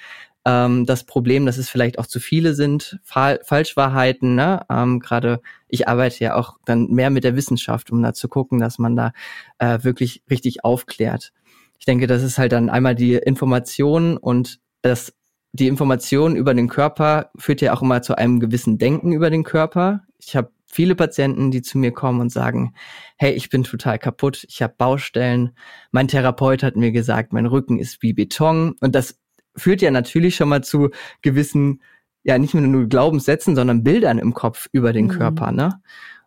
ähm, 0.45 0.87
das 0.87 1.05
Problem, 1.05 1.47
dass 1.47 1.59
es 1.59 1.69
vielleicht 1.69 1.99
auch 1.99 2.07
zu 2.07 2.21
viele 2.21 2.55
sind, 2.55 2.99
Fa 3.03 3.39
Falschwahrheiten. 3.43 4.35
Ne? 4.35 4.65
Ähm, 4.71 5.01
Gerade 5.01 5.41
ich 5.69 5.89
arbeite 5.89 6.23
ja 6.25 6.37
auch 6.37 6.59
dann 6.65 6.87
mehr 6.91 7.11
mit 7.11 7.25
der 7.25 7.37
Wissenschaft, 7.37 7.91
um 7.91 8.03
da 8.03 8.15
zu 8.15 8.29
gucken, 8.29 8.61
dass 8.61 8.79
man 8.79 8.97
da 8.97 9.13
äh, 9.59 9.81
wirklich 9.83 10.23
richtig 10.31 10.65
aufklärt. 10.65 11.33
Ich 11.79 11.87
denke, 11.87 12.07
das 12.07 12.23
ist 12.23 12.39
halt 12.39 12.53
dann 12.53 12.71
einmal 12.71 12.95
die 12.95 13.15
Information 13.15 14.17
und 14.17 14.61
das 14.83 15.13
die 15.53 15.69
Information 15.69 16.37
über 16.37 16.55
den 16.55 16.69
Körper 16.69 17.31
führt 17.37 17.61
ja 17.61 17.73
auch 17.75 17.83
immer 17.83 18.03
zu 18.03 18.17
einem 18.17 18.41
gewissen 18.41 18.79
Denken 18.79 19.13
über 19.13 19.31
den 19.31 19.45
Körper. 19.45 20.03
Ich 20.19 20.37
habe 20.37 20.51
viele 20.67 20.95
Patienten, 20.95 21.51
die 21.51 21.63
zu 21.63 21.79
mir 21.79 21.93
kommen 21.93 22.21
und 22.21 22.31
sagen, 22.31 22.75
hey, 23.17 23.33
ich 23.33 23.49
bin 23.49 23.65
total 23.65 23.99
kaputt, 23.99 24.45
ich 24.49 24.63
habe 24.63 24.75
Baustellen, 24.77 25.57
mein 25.91 26.09
Therapeut 26.09 26.63
hat 26.63 26.77
mir 26.77 26.93
gesagt, 26.93 27.33
mein 27.33 27.47
Rücken 27.47 27.79
ist 27.79 28.03
wie 28.03 28.13
Beton 28.13 28.75
und 28.81 28.95
das 28.95 29.19
führt 29.57 29.83
ja 29.83 29.91
natürlich 29.91 30.37
schon 30.37 30.51
mal 30.51 30.63
zu 30.63 30.91
gewissen, 31.23 31.83
ja 32.23 32.39
nicht 32.39 32.55
nur 32.55 32.87
Glaubenssätzen, 32.89 33.57
sondern 33.57 33.83
Bildern 33.83 34.19
im 34.19 34.35
Kopf 34.35 34.69
über 34.73 34.93
den 34.93 35.07
mhm. 35.07 35.11
Körper, 35.11 35.53
ne? 35.53 35.81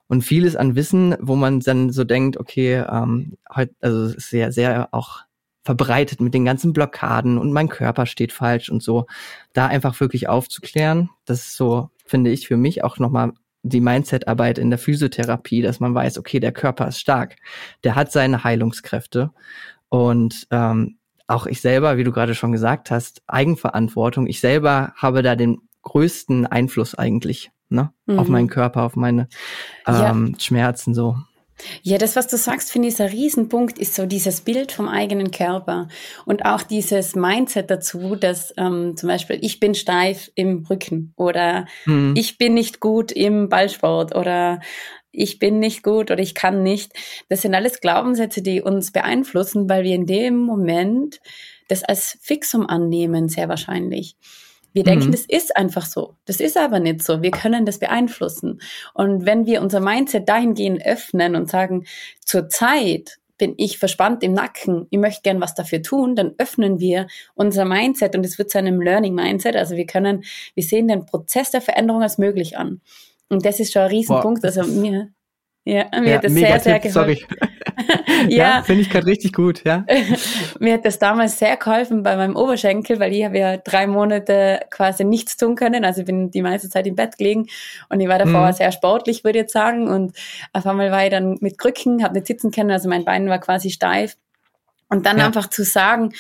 Und 0.08 0.24
vieles 0.24 0.58
an 0.58 0.76
Wissen, 0.76 1.16
wo 1.22 1.38
man 1.38 1.62
dann 1.62 1.90
so 1.92 2.04
denkt, 2.04 2.36
okay, 2.36 2.84
ähm, 2.86 3.38
heute, 3.56 3.74
also 3.80 4.04
es 4.08 4.16
ist 4.16 4.30
sehr, 4.30 4.52
sehr 4.52 4.90
auch 4.92 5.22
verbreitet 5.64 6.22
mit 6.22 6.34
den 6.34 6.46
ganzen 6.46 6.74
Blockaden 6.74 7.38
und 7.38 7.54
mein 7.54 7.70
Körper 7.70 8.06
steht 8.06 8.32
falsch 8.32 8.70
und 8.70 8.82
so. 8.82 9.06
Da 9.54 9.68
einfach 9.68 10.00
wirklich 10.00 10.28
aufzuklären, 10.28 11.10
das 11.26 11.48
ist 11.48 11.58
so, 11.58 11.90
finde 12.06 12.32
ich, 12.32 12.48
für 12.48 12.58
mich 12.58 12.84
auch 12.84 12.98
nochmal 12.98 13.34
die 13.64 13.82
Mindset-Arbeit 13.82 14.58
in 14.58 14.72
der 14.72 14.80
Physiotherapie, 14.80 15.62
dass 15.62 15.80
man 15.80 15.94
weiß, 15.94 16.18
okay, 16.18 16.40
der 16.40 16.52
Körper 16.52 16.88
ist 16.88 17.00
stark, 17.00 17.36
der 17.84 17.96
hat 17.96 18.12
seine 18.12 18.44
Heilungskräfte 18.44 19.32
und 19.90 20.48
ähm, 20.50 20.98
auch 21.28 21.46
ich 21.46 21.62
selber, 21.62 21.98
wie 21.98 22.04
du 22.04 22.12
gerade 22.12 22.36
schon 22.36 22.52
gesagt 22.52 22.92
hast, 22.92 23.22
Eigenverantwortung. 23.28 24.28
Ich 24.28 24.42
selber 24.42 24.94
habe 24.96 25.22
da 25.22 25.36
den 25.36 25.62
größten 25.84 26.46
Einfluss 26.46 26.96
eigentlich 26.96 27.52
ne? 27.70 27.92
Mhm. 28.06 28.20
auf 28.20 28.28
meinen 28.28 28.50
Körper, 28.50 28.84
auf 28.84 28.96
meine 28.96 29.28
ähm, 29.88 30.34
ja. 30.34 30.40
Schmerzen 30.40 30.94
so. 30.94 31.18
Ja, 31.84 31.98
das, 31.98 32.16
was 32.16 32.28
du 32.28 32.38
sagst, 32.38 32.72
finde 32.72 32.88
ich, 32.88 32.96
ist 32.96 33.02
ein 33.02 33.10
Riesenpunkt, 33.10 33.80
ist 33.80 33.96
so 33.96 34.06
dieses 34.06 34.42
Bild 34.42 34.72
vom 34.72 34.88
eigenen 34.88 35.32
Körper 35.32 35.88
und 36.26 36.46
auch 36.46 36.64
dieses 36.64 37.16
Mindset 37.16 37.70
dazu, 37.70 38.16
dass 38.16 38.54
ähm, 38.58 38.96
zum 38.96 39.10
Beispiel 39.10 39.40
ich 39.42 39.60
bin 39.60 39.76
steif 39.76 40.32
im 40.36 40.66
Rücken 40.70 41.14
oder 41.16 41.66
mhm. 41.86 42.14
ich 42.18 42.38
bin 42.38 42.54
nicht 42.54 42.80
gut 42.80 43.12
im 43.12 43.50
Ballsport 43.50 44.16
oder 44.16 44.60
ich 45.12 45.40
bin 45.40 45.60
nicht 45.60 45.84
gut 45.84 46.10
oder 46.10 46.22
ich 46.22 46.36
kann 46.36 46.64
nicht. 46.64 46.94
Das 47.30 47.42
sind 47.42 47.54
alles 47.54 47.82
Glaubenssätze, 47.82 48.42
die 48.42 48.62
uns 48.62 48.92
beeinflussen, 48.92 49.70
weil 49.70 49.84
wir 49.84 49.96
in 49.96 50.06
dem 50.06 50.38
Moment 50.38 51.20
das 51.68 51.84
als 51.84 52.18
Fixum 52.22 52.68
annehmen, 52.68 53.30
sehr 53.30 53.50
wahrscheinlich. 53.50 54.16
Wir 54.74 54.84
denken, 54.84 55.08
mhm. 55.08 55.12
das 55.12 55.26
ist 55.26 55.56
einfach 55.58 55.86
so. 55.86 56.16
Das 56.26 56.40
ist 56.40 56.58
aber 56.58 56.80
nicht 56.80 57.04
so. 57.04 57.22
Wir 57.22 57.32
können 57.32 57.66
das 57.66 57.80
beeinflussen. 57.80 58.62
Und 58.94 59.26
wenn 59.26 59.46
wir 59.46 59.62
unser 59.62 59.80
Mindset 59.80 60.30
dahingehend 60.30 60.86
öffnen 60.86 61.36
und 61.36 61.50
sagen, 61.50 61.86
zur 62.24 62.50
Zeit 62.50 63.18
bin 63.38 63.56
ich 63.58 63.80
verspannt 63.80 64.24
im 64.24 64.34
Nacken, 64.34 64.86
ich 64.92 65.00
möchte 65.00 65.24
gern 65.24 65.42
was 65.42 65.56
dafür 65.56 65.82
tun, 65.82 66.16
dann 66.16 66.36
öffnen 66.38 66.80
wir 66.80 67.08
unser 67.34 67.66
Mindset 67.66 68.16
und 68.16 68.24
es 68.24 68.38
wird 68.38 68.52
zu 68.52 68.60
einem 68.60 68.80
Learning 68.80 69.16
Mindset. 69.16 69.56
Also 69.56 69.76
wir 69.76 69.88
können, 69.88 70.24
wir 70.54 70.64
sehen 70.64 70.88
den 70.88 71.06
Prozess 71.06 71.50
der 71.50 71.62
Veränderung 71.62 72.04
als 72.04 72.18
möglich 72.18 72.58
an. 72.58 72.82
Und 73.30 73.46
das 73.46 73.60
ist 73.60 73.74
schon 73.74 73.82
ein 73.82 73.90
Riesenpunkt. 73.90 74.42
Boah, 74.42 74.48
also 74.48 74.64
mir, 74.64 75.10
ja, 75.64 75.86
mir 76.00 76.10
ja, 76.10 76.16
hat 76.16 76.24
das 76.24 76.34
sehr, 76.34 76.60
sehr 76.60 76.80
geholfen. 76.80 76.92
Sorry. 76.92 77.26
ja, 78.30 78.58
ja 78.58 78.64
finde 78.64 78.82
ich 78.82 78.90
gerade 78.90 79.06
richtig 79.06 79.34
gut, 79.34 79.64
ja. 79.64 79.86
mir 80.60 80.74
hat 80.74 80.86
das 80.86 80.98
damals 80.98 81.38
sehr 81.38 81.56
geholfen 81.56 82.02
bei 82.02 82.16
meinem 82.16 82.36
Oberschenkel, 82.36 83.00
weil 83.00 83.14
ich 83.14 83.24
habe 83.24 83.38
ja 83.38 83.58
drei 83.58 83.86
Monate 83.86 84.62
quasi 84.72 85.04
nichts 85.04 85.38
tun 85.38 85.56
können. 85.56 85.86
Also 85.86 86.02
ich 86.02 86.08
bin 86.08 86.32
die 86.32 86.42
meiste 86.42 86.68
Zeit 86.68 86.88
im 86.88 86.96
Bett 86.96 87.18
gelegen 87.20 87.48
und 87.90 88.00
ich 88.00 88.08
war 88.08 88.18
davor 88.18 88.48
mhm. 88.48 88.54
sehr 88.54 88.72
sportlich, 88.72 89.24
würde 89.24 89.38
ich 89.38 89.44
jetzt 89.44 89.54
sagen. 89.54 89.88
Und 89.88 90.18
auf 90.52 90.66
einmal 90.66 90.92
war 90.92 91.04
ich 91.04 91.12
dann 91.12 91.38
mit 91.42 91.60
Krücken, 91.60 92.04
habe 92.04 92.16
nicht 92.16 92.28
sitzen 92.28 92.50
können, 92.50 92.72
also 92.72 92.90
mein 92.90 93.06
Bein 93.06 93.30
war 93.30 93.40
quasi 93.40 93.70
steif. 93.70 94.18
Und 94.90 95.06
dann 95.06 95.20
ja. 95.20 95.28
einfach 95.28 95.48
zu 95.48 95.64
sagen, 95.64 96.12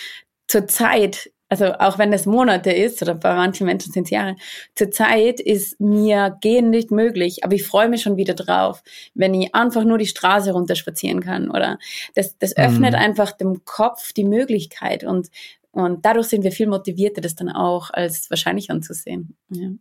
zur 0.47 0.67
Zeit 0.67 1.31
also 1.51 1.73
auch 1.73 1.97
wenn 1.97 2.13
es 2.13 2.25
Monate 2.25 2.71
ist, 2.71 3.01
oder 3.01 3.13
bei 3.13 3.35
manchen 3.35 3.65
Menschen 3.65 3.91
sind 3.91 4.05
es 4.05 4.11
Jahre, 4.11 4.37
zurzeit 4.73 5.41
ist 5.41 5.81
mir 5.81 6.37
gehen 6.39 6.69
nicht 6.69 6.91
möglich, 6.91 7.43
aber 7.43 7.55
ich 7.55 7.67
freue 7.67 7.89
mich 7.89 8.03
schon 8.03 8.15
wieder 8.15 8.35
drauf, 8.35 8.81
wenn 9.15 9.33
ich 9.33 9.53
einfach 9.53 9.83
nur 9.83 9.97
die 9.97 10.07
Straße 10.07 10.53
runterspazieren 10.53 11.19
kann. 11.19 11.51
Oder 11.51 11.77
das, 12.15 12.37
das 12.37 12.55
öffnet 12.55 12.93
mhm. 12.93 12.99
einfach 12.99 13.33
dem 13.33 13.65
Kopf 13.65 14.13
die 14.13 14.23
Möglichkeit 14.23 15.03
und, 15.03 15.29
und 15.71 16.05
dadurch 16.05 16.27
sind 16.27 16.45
wir 16.45 16.53
viel 16.53 16.67
motivierter, 16.67 17.19
das 17.19 17.35
dann 17.35 17.49
auch 17.49 17.89
als 17.91 18.29
wahrscheinlich 18.29 18.71
anzusehen. 18.71 19.35
Ja. 19.49 19.71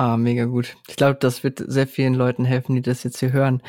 Ah, 0.00 0.16
mega 0.16 0.44
gut. 0.44 0.76
Ich 0.86 0.94
glaube, 0.94 1.16
das 1.20 1.42
wird 1.42 1.60
sehr 1.66 1.88
vielen 1.88 2.14
Leuten 2.14 2.44
helfen, 2.44 2.76
die 2.76 2.82
das 2.82 3.02
jetzt 3.02 3.18
hier 3.18 3.32
hören. 3.32 3.60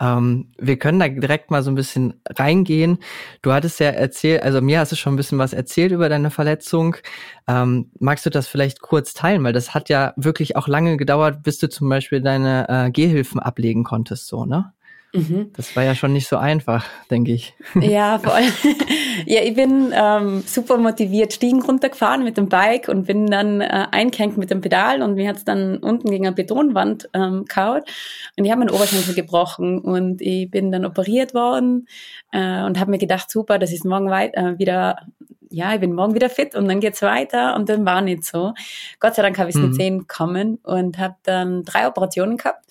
Ähm, 0.00 0.52
wir 0.56 0.78
können 0.78 1.00
da 1.00 1.08
direkt 1.08 1.50
mal 1.50 1.64
so 1.64 1.72
ein 1.72 1.74
bisschen 1.74 2.14
reingehen. 2.28 2.98
Du 3.42 3.52
hattest 3.52 3.80
ja 3.80 3.88
erzählt, 3.88 4.44
also 4.44 4.60
mir 4.60 4.78
hast 4.78 4.92
du 4.92 4.96
schon 4.96 5.14
ein 5.14 5.16
bisschen 5.16 5.38
was 5.38 5.52
erzählt 5.52 5.90
über 5.90 6.08
deine 6.08 6.30
Verletzung. 6.30 6.94
Ähm, 7.48 7.90
magst 7.98 8.24
du 8.24 8.30
das 8.30 8.46
vielleicht 8.46 8.80
kurz 8.80 9.12
teilen? 9.12 9.42
Weil 9.42 9.54
das 9.54 9.74
hat 9.74 9.88
ja 9.88 10.12
wirklich 10.16 10.54
auch 10.54 10.68
lange 10.68 10.96
gedauert, 10.96 11.42
bis 11.42 11.58
du 11.58 11.68
zum 11.68 11.88
Beispiel 11.88 12.20
deine 12.20 12.68
äh, 12.68 12.90
Gehhilfen 12.92 13.40
ablegen 13.40 13.82
konntest, 13.82 14.28
so, 14.28 14.44
ne? 14.44 14.72
Mhm. 15.14 15.50
Das 15.54 15.76
war 15.76 15.82
ja 15.82 15.94
schon 15.94 16.14
nicht 16.14 16.26
so 16.26 16.38
einfach, 16.38 16.86
denke 17.10 17.32
ich. 17.32 17.54
Ja, 17.80 18.18
voll. 18.18 18.40
ja, 19.26 19.42
ich 19.42 19.54
bin 19.54 19.92
ähm, 19.94 20.42
super 20.46 20.78
motiviert 20.78 21.34
Stiegen 21.34 21.62
runtergefahren 21.62 22.24
mit 22.24 22.38
dem 22.38 22.48
Bike 22.48 22.88
und 22.88 23.06
bin 23.06 23.26
dann 23.26 23.60
äh, 23.60 23.86
eingehängt 23.90 24.38
mit 24.38 24.50
dem 24.50 24.62
Pedal 24.62 25.02
und 25.02 25.14
mir 25.14 25.28
hat's 25.28 25.44
dann 25.44 25.76
unten 25.78 26.10
gegen 26.10 26.26
eine 26.26 26.34
Betonwand 26.34 27.10
ähm, 27.12 27.44
kaut 27.46 27.82
und 28.38 28.44
ich 28.44 28.50
habe 28.50 28.60
meinen 28.60 28.70
Oberschenkel 28.70 29.14
gebrochen 29.14 29.80
und 29.80 30.22
ich 30.22 30.50
bin 30.50 30.72
dann 30.72 30.86
operiert 30.86 31.34
worden 31.34 31.86
äh, 32.32 32.62
und 32.62 32.80
habe 32.80 32.90
mir 32.90 32.98
gedacht, 32.98 33.30
super, 33.30 33.58
das 33.58 33.72
ist 33.72 33.84
morgen 33.84 34.08
weit, 34.08 34.34
äh, 34.34 34.58
wieder 34.58 34.96
ja, 35.52 35.74
ich 35.74 35.80
bin 35.80 35.92
morgen 35.92 36.14
wieder 36.14 36.30
fit 36.30 36.54
und 36.54 36.66
dann 36.66 36.80
geht's 36.80 37.02
weiter 37.02 37.54
und 37.54 37.68
dann 37.68 37.84
war 37.84 38.00
nicht 38.00 38.24
so. 38.24 38.54
Gott 39.00 39.14
sei 39.14 39.22
Dank 39.22 39.38
habe 39.38 39.50
ich 39.50 39.56
es 39.56 39.60
mhm. 39.60 39.68
mit 39.68 39.76
zehn 39.76 40.06
kommen 40.06 40.58
und 40.62 40.98
habe 40.98 41.16
dann 41.24 41.62
drei 41.62 41.86
Operationen 41.86 42.38
gehabt. 42.38 42.64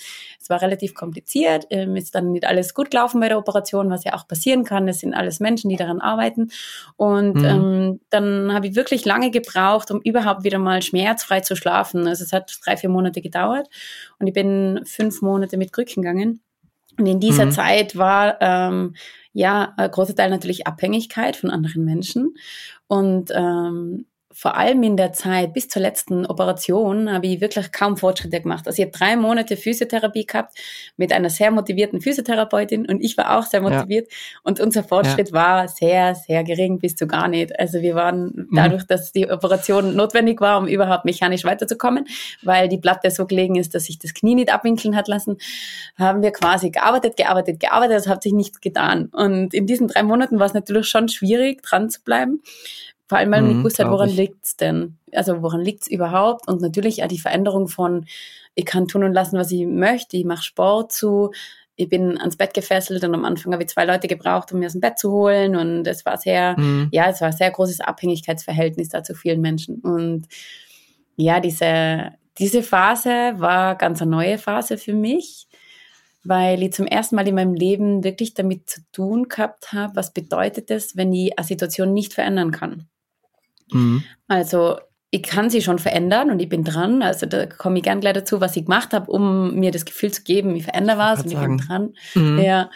War 0.52 0.62
relativ 0.62 0.94
kompliziert, 0.94 1.66
ähm, 1.72 1.96
ist 1.96 2.14
dann 2.14 2.32
nicht 2.32 2.46
alles 2.46 2.76
gut 2.76 2.92
gelaufen 2.92 3.20
bei 3.20 3.30
der 3.30 3.40
Operation, 3.40 3.90
was 3.90 4.04
ja 4.04 4.14
auch 4.14 4.28
passieren 4.28 4.64
kann. 4.64 4.88
Es 4.88 5.00
sind 5.00 5.16
alles 5.16 5.40
Menschen, 5.40 5.70
die 5.70 5.78
daran 5.78 6.00
arbeiten. 6.00 6.52
Und 6.98 7.38
mhm. 7.38 7.46
ähm, 7.46 8.00
dann 8.12 8.54
habe 8.54 8.68
ich 8.68 8.76
wirklich 8.76 9.06
lange 9.06 9.32
gebraucht, 9.32 9.90
um 9.90 10.02
überhaupt 10.02 10.44
wieder 10.44 10.60
mal 10.60 10.84
schmerzfrei 10.84 11.40
zu 11.40 11.56
schlafen. 11.56 12.06
Also 12.08 12.24
es 12.24 12.34
hat 12.34 12.56
drei, 12.64 12.78
vier 12.78 12.90
Monate 12.90 13.22
gedauert 13.22 13.68
und 14.20 14.28
ich 14.28 14.34
bin 14.34 14.82
fünf 14.86 15.22
Monate 15.24 15.58
mit 15.58 15.74
Krücken 15.74 16.04
gegangen. 16.04 16.42
Und 17.00 17.06
in 17.06 17.20
dieser 17.20 17.46
mhm. 17.48 17.52
Zeit 17.52 17.98
war 17.98 18.38
ähm, 18.42 18.96
ja 19.34 19.74
ein 19.78 19.90
großer 19.90 20.16
Teil 20.16 20.30
natürlich 20.30 20.68
Abhängigkeit 20.68 21.36
von 21.36 21.50
anderen 21.50 21.86
Menschen. 21.86 22.36
Und 22.88 23.32
ähm, 23.34 24.06
vor 24.34 24.56
allem 24.56 24.82
in 24.84 24.98
der 24.98 25.14
Zeit 25.14 25.54
bis 25.54 25.68
zur 25.68 25.82
letzten 25.82 26.26
Operation 26.26 27.12
habe 27.12 27.28
ich 27.28 27.42
wirklich 27.42 27.72
kaum 27.72 27.98
Fortschritte 27.98 28.42
gemacht. 28.42 28.68
Also 28.68 28.82
ich 28.82 28.88
habe 28.88 28.98
drei 28.98 29.16
Monate 29.16 29.58
Physiotherapie 29.58 30.26
gehabt 30.26 30.58
mit 30.98 31.12
einer 31.12 31.30
sehr 31.30 31.52
motivierten 31.52 32.02
Physiotherapeutin 32.02 32.86
und 32.86 33.02
ich 33.02 33.18
war 33.18 33.38
auch 33.38 33.44
sehr 33.44 33.62
motiviert 33.62 34.08
ja. 34.10 34.40
und 34.44 34.60
unser 34.60 34.84
Fortschritt 34.84 35.30
ja. 35.30 35.34
war 35.34 35.68
sehr, 35.68 36.16
sehr 36.16 36.44
gering 36.44 36.80
bis 36.80 36.96
zu 36.96 37.08
gar 37.08 37.28
nicht. 37.28 37.58
Also 37.60 37.82
wir 37.82 37.96
waren 37.96 38.26
mhm. 38.34 38.50
dadurch, 38.54 38.84
dass 38.86 39.12
die 39.12 39.30
Operation 39.30 39.96
notwendig 39.96 40.40
war, 40.42 40.58
um 40.58 40.68
überhaupt 40.68 41.06
mechanisch 41.06 41.44
weiterzukommen, 41.44 42.06
weil 42.42 42.70
die 42.70 42.78
Platte 42.78 43.12
so 43.12 43.26
gelegen 43.26 43.56
ist, 43.56 43.76
dass 43.76 43.86
sich 43.86 44.00
das 44.00 44.14
Knie 44.14 44.36
nicht 44.36 44.54
abwinkeln 44.54 44.96
hat 44.96 45.08
lassen, 45.08 45.38
haben 45.98 46.22
wir 46.22 46.32
quasi 46.32 46.70
gearbeitet, 46.70 47.18
gearbeitet, 47.18 47.60
gearbeitet, 47.60 47.98
es 47.98 48.08
hat 48.08 48.24
sich 48.24 48.34
nichts 48.34 48.62
getan. 48.62 49.10
Und 49.12 49.54
in 49.54 49.68
diesen 49.68 49.88
drei 49.88 50.04
Monaten 50.04 50.40
war 50.40 50.46
es 50.46 50.54
natürlich 50.54 50.88
schon 50.88 51.10
schwierig, 51.10 51.64
dran 51.64 51.90
zu 51.90 52.02
bleiben. 52.02 52.42
Vor 53.12 53.18
allem, 53.18 53.34
weil 53.34 53.42
man 53.42 53.50
mhm, 53.50 53.56
nicht 53.58 53.66
wusste, 53.66 53.90
woran 53.90 54.08
liegt 54.08 54.46
es 54.46 54.56
denn? 54.56 54.98
Also 55.12 55.42
woran 55.42 55.60
liegt 55.60 55.82
es 55.82 55.92
überhaupt? 55.92 56.48
Und 56.48 56.62
natürlich 56.62 57.04
auch 57.04 57.10
die 57.10 57.20
Veränderung 57.20 57.68
von, 57.68 58.06
ich 58.56 58.64
kann 58.64 58.88
tun 58.88 59.04
und 59.04 59.12
lassen, 59.12 59.38
was 59.38 59.52
ich 59.52 59.66
möchte, 59.66 60.16
ich 60.16 60.24
mache 60.24 60.44
Sport 60.44 60.94
zu, 60.94 61.32
ich 61.76 61.90
bin 61.90 62.18
ans 62.18 62.38
Bett 62.38 62.54
gefesselt 62.54 63.04
und 63.04 63.14
am 63.14 63.26
Anfang 63.26 63.52
habe 63.52 63.64
ich 63.64 63.70
zwei 63.70 63.84
Leute 63.84 64.08
gebraucht, 64.08 64.54
um 64.54 64.60
mir 64.60 64.68
aus 64.68 64.72
dem 64.72 64.80
Bett 64.80 64.98
zu 64.98 65.12
holen. 65.12 65.58
Und 65.58 65.86
es 65.88 66.06
war 66.06 66.16
sehr, 66.16 66.58
mhm. 66.58 66.88
ja, 66.94 67.10
es 67.10 67.20
war 67.20 67.28
ein 67.28 67.36
sehr 67.36 67.52
großes 67.52 67.82
Abhängigkeitsverhältnis 67.82 68.88
da 68.88 69.04
zu 69.04 69.14
vielen 69.14 69.42
Menschen. 69.42 69.82
Und 69.82 70.30
ja, 71.18 71.42
diese, 71.42 72.14
diese 72.38 72.64
Phase 72.64 73.34
war 73.40 73.76
ganz 73.76 74.02
eine 74.02 74.12
neue 74.12 74.38
Phase 74.38 74.78
für 74.78 74.94
mich 74.94 75.50
weil 76.24 76.62
ich 76.62 76.74
zum 76.74 76.86
ersten 76.86 77.16
Mal 77.16 77.28
in 77.28 77.36
meinem 77.36 77.56
Leben 77.56 78.04
wirklich 78.04 78.34
damit 78.34 78.70
zu 78.70 78.82
tun 78.92 79.28
gehabt 79.28 79.74
habe, 79.74 79.96
was 79.96 80.14
bedeutet 80.14 80.70
es, 80.70 80.96
wenn 80.96 81.12
ich 81.14 81.38
eine 81.38 81.48
Situation 81.48 81.94
nicht 81.94 82.14
verändern 82.14 82.52
kann. 82.52 82.88
Mhm. 83.74 84.04
Also 84.28 84.80
ich 85.14 85.24
kann 85.24 85.50
sie 85.50 85.62
schon 85.62 85.78
verändern 85.78 86.32
und 86.32 86.42
ich 86.42 86.48
bin 86.48 86.64
dran. 86.64 87.02
Also 87.02 87.26
da 87.26 87.46
komme 87.46 87.78
ich 87.78 87.84
gern 87.84 88.00
gleich 88.00 88.14
dazu, 88.14 88.40
was 88.40 88.56
ich 88.56 88.64
gemacht 88.64 88.94
habe, 88.94 89.12
um 89.12 89.56
mir 89.56 89.72
das 89.72 89.84
Gefühl 89.84 90.10
zu 90.12 90.24
geben, 90.24 90.56
ich 90.56 90.64
verändere 90.64 90.98
was 90.98 91.24
und 91.24 91.32
ich 91.32 91.38
bin 91.38 91.58
dran. 91.58 91.94
Mhm. 92.16 92.40
Ja. 92.40 92.70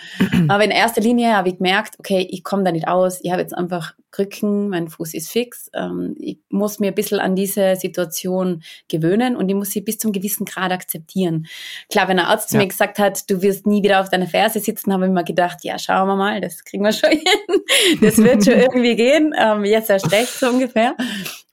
Aber 0.49 0.65
in 0.65 0.71
erster 0.71 0.99
Linie 0.99 1.37
habe 1.37 1.47
ich 1.47 1.57
gemerkt, 1.57 1.95
okay, 1.97 2.27
ich 2.29 2.43
komme 2.43 2.65
da 2.65 2.73
nicht 2.73 2.89
aus. 2.89 3.19
Ich 3.23 3.31
habe 3.31 3.41
jetzt 3.41 3.57
einfach 3.57 3.93
Krücken, 4.15 4.69
mein 4.69 4.87
Fuß 4.87 5.13
ist 5.13 5.29
fix. 5.29 5.69
Ähm, 5.73 6.15
ich 6.17 6.39
muss 6.49 6.79
mir 6.79 6.87
ein 6.87 6.95
bisschen 6.95 7.19
an 7.19 7.35
diese 7.35 7.75
Situation 7.75 8.63
gewöhnen 8.87 9.35
und 9.35 9.49
ich 9.49 9.55
muss 9.55 9.71
sie 9.71 9.81
bis 9.81 9.97
zum 9.97 10.13
gewissen 10.13 10.45
Grad 10.45 10.71
akzeptieren. 10.71 11.47
Klar, 11.89 12.07
wenn 12.07 12.19
ein 12.19 12.25
Arzt 12.25 12.49
zu 12.49 12.57
mir 12.57 12.67
gesagt 12.67 12.97
hat, 12.97 13.29
du 13.29 13.41
wirst 13.41 13.67
nie 13.67 13.83
wieder 13.83 13.99
auf 13.99 14.09
deiner 14.09 14.27
Ferse 14.27 14.59
sitzen, 14.59 14.93
habe 14.93 15.05
ich 15.05 15.11
mir 15.11 15.25
gedacht, 15.25 15.59
ja, 15.63 15.77
schauen 15.77 16.07
wir 16.07 16.15
mal, 16.15 16.39
das 16.39 16.63
kriegen 16.63 16.83
wir 16.83 16.93
schon 16.93 17.09
hin. 17.11 17.99
Das 18.01 18.17
wird 18.17 18.45
schon 18.45 18.53
irgendwie 18.59 18.95
gehen. 18.95 19.33
Ähm, 19.37 19.65
jetzt 19.65 19.89
erst 19.89 20.09
recht 20.13 20.31
so 20.31 20.47
ungefähr. 20.47 20.95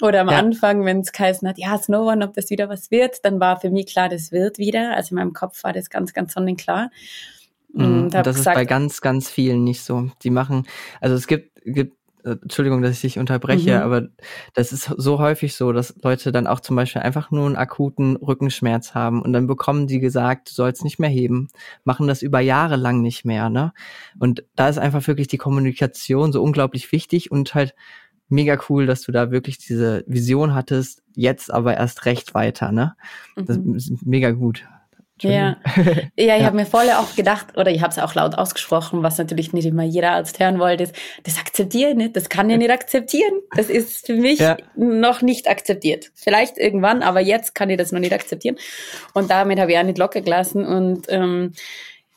Oder 0.01 0.21
am 0.21 0.31
ja. 0.31 0.39
Anfang, 0.39 0.72
wenn 0.81 1.01
es 1.01 1.13
geheißen 1.13 1.49
hat, 1.49 1.59
ja, 1.59 1.79
Snowrun, 1.79 2.23
ob 2.23 2.35
das 2.35 2.51
wieder 2.51 2.69
was 2.69 2.91
wird, 2.91 3.25
dann 3.25 3.41
war 3.41 3.61
für 3.61 3.71
mich 3.71 3.87
klar, 3.87 4.09
das 4.09 4.33
wird 4.33 4.59
wieder. 4.59 4.95
Also 4.97 5.13
in 5.13 5.17
meinem 5.17 5.33
Kopf 5.33 5.63
war 5.65 5.73
das 5.73 5.91
ganz, 5.91 6.13
ganz 6.13 6.35
sonnenklar. 6.35 6.91
Mhm. 7.73 7.85
Und, 7.85 8.05
und 8.05 8.15
das 8.15 8.37
gesagt, 8.37 8.57
ist 8.57 8.61
bei 8.61 8.65
ganz, 8.65 9.01
ganz 9.01 9.31
vielen 9.31 9.65
nicht 9.65 9.83
so. 9.83 10.11
Die 10.23 10.31
machen, 10.31 10.67
also 11.01 11.15
es 11.15 11.27
gibt, 11.27 11.61
gibt 11.65 11.97
äh, 12.25 12.37
Entschuldigung, 12.43 12.83
dass 12.83 12.93
ich 12.93 13.01
dich 13.01 13.19
unterbreche, 13.19 13.79
mhm. 13.79 13.83
aber 13.83 14.09
das 14.55 14.73
ist 14.73 14.85
so 14.97 15.19
häufig 15.19 15.55
so, 15.55 15.73
dass 15.73 15.95
Leute 16.03 16.33
dann 16.33 16.47
auch 16.47 16.61
zum 16.61 16.77
Beispiel 16.77 17.03
einfach 17.03 17.31
nur 17.31 17.47
einen 17.47 17.57
akuten 17.57 18.17
Rückenschmerz 18.17 18.95
haben 18.95 19.23
und 19.23 19.33
dann 19.33 19.47
bekommen 19.47 19.87
die 19.87 19.99
gesagt, 20.01 20.51
du 20.51 20.55
sollst 20.55 20.85
nicht 20.85 20.99
mehr 20.99 21.11
heben, 21.11 21.49
machen 21.85 22.07
das 22.07 22.23
über 22.23 22.41
Jahre 22.41 22.77
lang 22.77 23.01
nicht 23.01 23.25
mehr, 23.25 23.51
ne? 23.51 23.73
Und 24.19 24.45
da 24.55 24.69
ist 24.69 24.79
einfach 24.79 25.07
wirklich 25.07 25.29
die 25.29 25.39
Kommunikation 25.39 26.33
so 26.33 26.43
unglaublich 26.43 26.93
wichtig 26.93 27.31
und 27.31 27.55
halt 27.55 27.75
mega 28.33 28.59
cool, 28.69 28.87
dass 28.87 29.03
du 29.03 29.13
da 29.13 29.31
wirklich 29.31 29.59
diese 29.59 30.05
Vision 30.07 30.55
hattest, 30.55 31.03
jetzt 31.15 31.53
aber 31.53 31.77
erst 31.77 32.05
recht 32.05 32.35
weiter, 32.35 32.73
ne? 32.73 32.95
Das 33.37 33.59
mhm. 33.59 33.77
ist 33.77 34.05
mega 34.05 34.33
gut. 34.33 34.65
Ja, 35.31 35.57
ja, 35.77 36.05
ich 36.17 36.27
ja. 36.27 36.45
habe 36.45 36.57
mir 36.57 36.67
vorher 36.67 37.01
auch 37.01 37.15
gedacht, 37.15 37.57
oder 37.57 37.71
ich 37.71 37.81
habe 37.83 37.93
es 37.93 37.99
auch 37.99 38.15
laut 38.15 38.35
ausgesprochen, 38.37 39.03
was 39.03 39.19
natürlich 39.19 39.53
nicht 39.53 39.67
immer 39.67 39.85
jeder 39.85 40.13
Arzt 40.13 40.41
hören 40.41 40.59
wollte, 40.59 40.85
ist, 40.85 40.97
das 41.23 41.39
akzeptiere 41.39 41.91
ich 41.91 41.97
nicht, 41.97 42.17
das 42.17 42.29
kann 42.29 42.51
ich 42.51 42.59
nicht 42.59 42.71
akzeptieren. 42.71 43.33
Das 43.55 43.69
ist 43.69 44.07
für 44.07 44.17
mich 44.17 44.41
ja. 44.41 44.57
noch 44.75 45.23
nicht 45.23 45.49
akzeptiert. 45.49 46.11
Vielleicht 46.15 46.59
irgendwann, 46.59 47.03
aber 47.03 47.21
jetzt 47.21 47.55
kann 47.55 47.71
ich 47.71 47.79
das 47.79 47.93
noch 47.93 48.01
nicht 48.01 48.13
akzeptieren. 48.13 48.57
Und 49.15 49.31
damit 49.31 49.61
habe 49.61 49.73
ich 49.73 49.79
auch 49.79 49.85
nicht 49.85 49.99
locker 49.99 50.23
gelassen. 50.23 50.65
Und 50.65 51.07
ähm, 51.09 51.53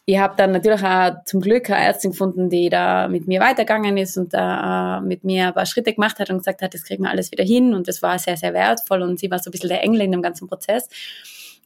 ich 0.08 0.20
habe 0.20 0.36
dann 0.38 0.52
natürlich 0.52 0.84
auch 0.84 1.24
zum 1.26 1.42
Glück 1.42 1.70
eine 1.70 1.84
Ärztin 1.84 2.12
gefunden, 2.12 2.50
die 2.50 2.70
da 2.70 3.08
mit 3.08 3.28
mir 3.28 3.40
weitergegangen 3.40 3.98
ist 3.98 4.18
und 4.18 4.36
da 4.36 5.02
mit 5.02 5.24
mir 5.24 5.48
ein 5.48 5.54
paar 5.56 5.66
Schritte 5.66 5.94
gemacht 5.94 6.20
hat 6.20 6.30
und 6.30 6.38
gesagt 6.38 6.62
hat, 6.62 6.76
das 6.76 6.84
kriegen 6.84 7.04
wir 7.04 7.10
alles 7.10 7.32
wieder 7.32 7.44
hin. 7.44 7.74
Und 7.74 7.88
das 7.88 8.04
war 8.04 8.20
sehr, 8.20 8.38
sehr 8.38 8.54
wertvoll. 8.54 9.02
Und 9.02 9.20
sie 9.20 9.32
war 9.32 9.40
so 9.40 9.50
ein 9.50 9.52
bisschen 9.52 9.70
der 9.70 9.84
Engel 9.84 10.02
in 10.02 10.12
dem 10.12 10.22
ganzen 10.22 10.48
Prozess. 10.48 10.88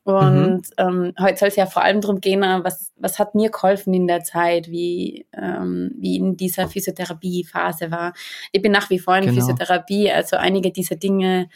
Und 0.03 0.61
mhm. 0.61 0.61
ähm, 0.77 1.13
heute 1.19 1.37
soll 1.37 1.49
es 1.49 1.57
ja 1.57 1.65
vor 1.65 1.83
allem 1.83 1.99
darum 1.99 2.21
gehen, 2.21 2.39
was, 2.41 2.93
was 2.95 3.19
hat 3.19 3.35
mir 3.35 3.51
geholfen 3.51 3.93
in 3.93 4.07
der 4.07 4.23
Zeit, 4.23 4.69
wie, 4.69 5.25
ähm, 5.33 5.91
wie 5.97 6.15
in 6.15 6.37
dieser 6.37 6.69
Physiotherapiephase 6.69 7.91
war. 7.91 8.13
Ich 8.53 8.61
bin 8.61 8.71
nach 8.71 8.89
wie 8.89 8.99
vor 8.99 9.17
in 9.17 9.25
genau. 9.25 9.35
Physiotherapie, 9.35 10.09
also 10.11 10.37
einige 10.37 10.71
dieser 10.71 10.95
Dinge 10.95 11.49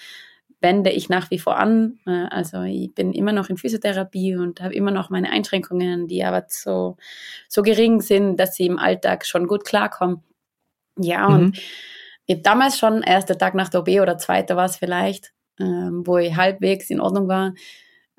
wende 0.63 0.89
ich 0.89 1.09
nach 1.09 1.29
wie 1.29 1.37
vor 1.37 1.57
an. 1.57 1.99
Äh, 2.07 2.25
also 2.31 2.63
ich 2.63 2.95
bin 2.95 3.13
immer 3.13 3.33
noch 3.33 3.49
in 3.49 3.57
Physiotherapie 3.57 4.35
und 4.35 4.61
habe 4.61 4.73
immer 4.73 4.91
noch 4.91 5.11
meine 5.11 5.29
Einschränkungen, 5.29 6.07
die 6.07 6.23
aber 6.23 6.45
so, 6.47 6.97
so 7.47 7.61
gering 7.61 8.01
sind, 8.01 8.37
dass 8.37 8.55
sie 8.55 8.65
im 8.65 8.79
Alltag 8.79 9.25
schon 9.25 9.45
gut 9.45 9.65
klarkommen. 9.65 10.23
Ja, 10.97 11.29
mhm. 11.29 11.35
und 11.35 11.57
ich 12.25 12.35
habe 12.35 12.41
damals 12.41 12.79
schon, 12.79 13.03
erster 13.03 13.37
Tag 13.37 13.53
nach 13.53 13.69
der 13.69 13.81
OB 13.81 13.89
oder 14.01 14.17
zweiter 14.17 14.55
war 14.55 14.65
es 14.65 14.77
vielleicht, 14.77 15.33
ähm, 15.59 16.03
wo 16.05 16.17
ich 16.17 16.35
halbwegs 16.35 16.89
in 16.89 17.01
Ordnung 17.01 17.27
war, 17.27 17.53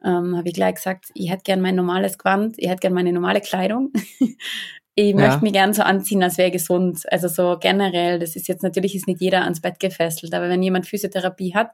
ähm, 0.04 0.36
habe 0.36 0.48
ich 0.48 0.54
gleich 0.54 0.74
gesagt, 0.74 1.06
ich 1.14 1.30
hätte 1.30 1.44
gern 1.44 1.62
mein 1.62 1.74
normales 1.74 2.18
Gewand, 2.18 2.58
ich 2.58 2.68
hätte 2.68 2.80
gern 2.80 2.92
meine 2.92 3.12
normale 3.12 3.40
Kleidung. 3.40 3.92
ich 4.94 5.10
ja. 5.10 5.16
möchte 5.16 5.42
mich 5.42 5.54
gern 5.54 5.72
so 5.72 5.82
anziehen, 5.82 6.22
als 6.22 6.36
wäre 6.36 6.50
gesund. 6.50 7.10
Also 7.10 7.28
so 7.28 7.56
generell, 7.58 8.18
das 8.18 8.36
ist 8.36 8.48
jetzt 8.48 8.62
natürlich 8.62 8.94
ist 8.94 9.06
nicht 9.06 9.22
jeder 9.22 9.42
ans 9.42 9.60
Bett 9.60 9.80
gefesselt, 9.80 10.34
aber 10.34 10.50
wenn 10.50 10.62
jemand 10.62 10.86
Physiotherapie 10.86 11.54
hat, 11.54 11.70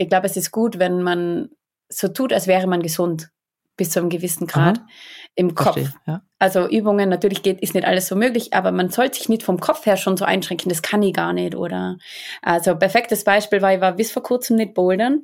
ich 0.00 0.08
glaube, 0.08 0.26
es 0.26 0.36
ist 0.36 0.50
gut, 0.50 0.78
wenn 0.78 1.02
man 1.02 1.50
so 1.90 2.08
tut, 2.08 2.32
als 2.32 2.46
wäre 2.46 2.66
man 2.66 2.82
gesund 2.82 3.30
bis 3.76 3.90
zu 3.90 4.00
einem 4.00 4.08
gewissen 4.08 4.46
Grad 4.46 4.78
Aha. 4.78 4.86
im 5.34 5.54
Kopf. 5.54 5.74
Verstehe, 5.74 5.94
ja. 6.06 6.22
Also 6.38 6.66
Übungen, 6.68 7.10
natürlich 7.10 7.42
geht, 7.42 7.60
ist 7.60 7.74
nicht 7.74 7.86
alles 7.86 8.08
so 8.08 8.16
möglich, 8.16 8.54
aber 8.54 8.72
man 8.72 8.88
sollte 8.88 9.18
sich 9.18 9.28
nicht 9.28 9.42
vom 9.42 9.60
Kopf 9.60 9.84
her 9.84 9.98
schon 9.98 10.16
so 10.16 10.24
einschränken, 10.24 10.70
das 10.70 10.80
kann 10.80 11.02
ich 11.02 11.12
gar 11.12 11.34
nicht, 11.34 11.54
oder? 11.54 11.98
Also 12.40 12.76
perfektes 12.76 13.24
Beispiel 13.24 13.60
war, 13.60 13.74
ich 13.74 13.80
war 13.82 13.92
bis 13.92 14.10
vor 14.10 14.22
kurzem 14.22 14.56
nicht 14.56 14.72
bouldern 14.72 15.22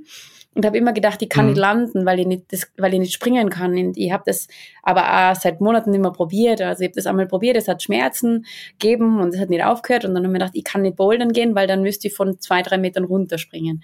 und 0.56 0.64
habe 0.66 0.76
immer 0.76 0.92
gedacht, 0.92 1.22
ich 1.22 1.28
kann 1.30 1.46
mhm. 1.46 1.50
nicht 1.52 1.60
landen, 1.60 2.06
weil 2.06 2.20
ich 2.20 2.26
nicht, 2.26 2.52
das, 2.52 2.70
weil 2.76 2.92
ich 2.92 3.00
nicht 3.00 3.14
springen 3.14 3.48
kann. 3.48 3.76
Und 3.76 3.96
ich 3.96 4.10
habe 4.10 4.24
das 4.26 4.48
aber 4.82 5.30
auch 5.30 5.36
seit 5.36 5.60
Monaten 5.60 5.92
immer 5.92 6.12
probiert. 6.12 6.60
Also 6.62 6.82
ich 6.82 6.88
habe 6.88 6.96
das 6.96 7.06
einmal 7.06 7.26
probiert, 7.26 7.56
es 7.56 7.68
hat 7.68 7.82
Schmerzen 7.82 8.46
gegeben 8.78 9.20
und 9.20 9.34
es 9.34 9.40
hat 9.40 9.50
nicht 9.50 9.64
aufgehört. 9.64 10.06
Und 10.06 10.14
dann 10.14 10.24
habe 10.24 10.28
ich 10.28 10.32
mir 10.32 10.38
gedacht, 10.38 10.56
ich 10.56 10.64
kann 10.64 10.82
nicht 10.82 10.96
bouldern 10.96 11.32
gehen, 11.32 11.54
weil 11.54 11.66
dann 11.66 11.82
müsste 11.82 12.08
ich 12.08 12.14
von 12.14 12.40
zwei, 12.40 12.62
drei 12.62 12.78
Metern 12.78 13.04
runterspringen. 13.04 13.82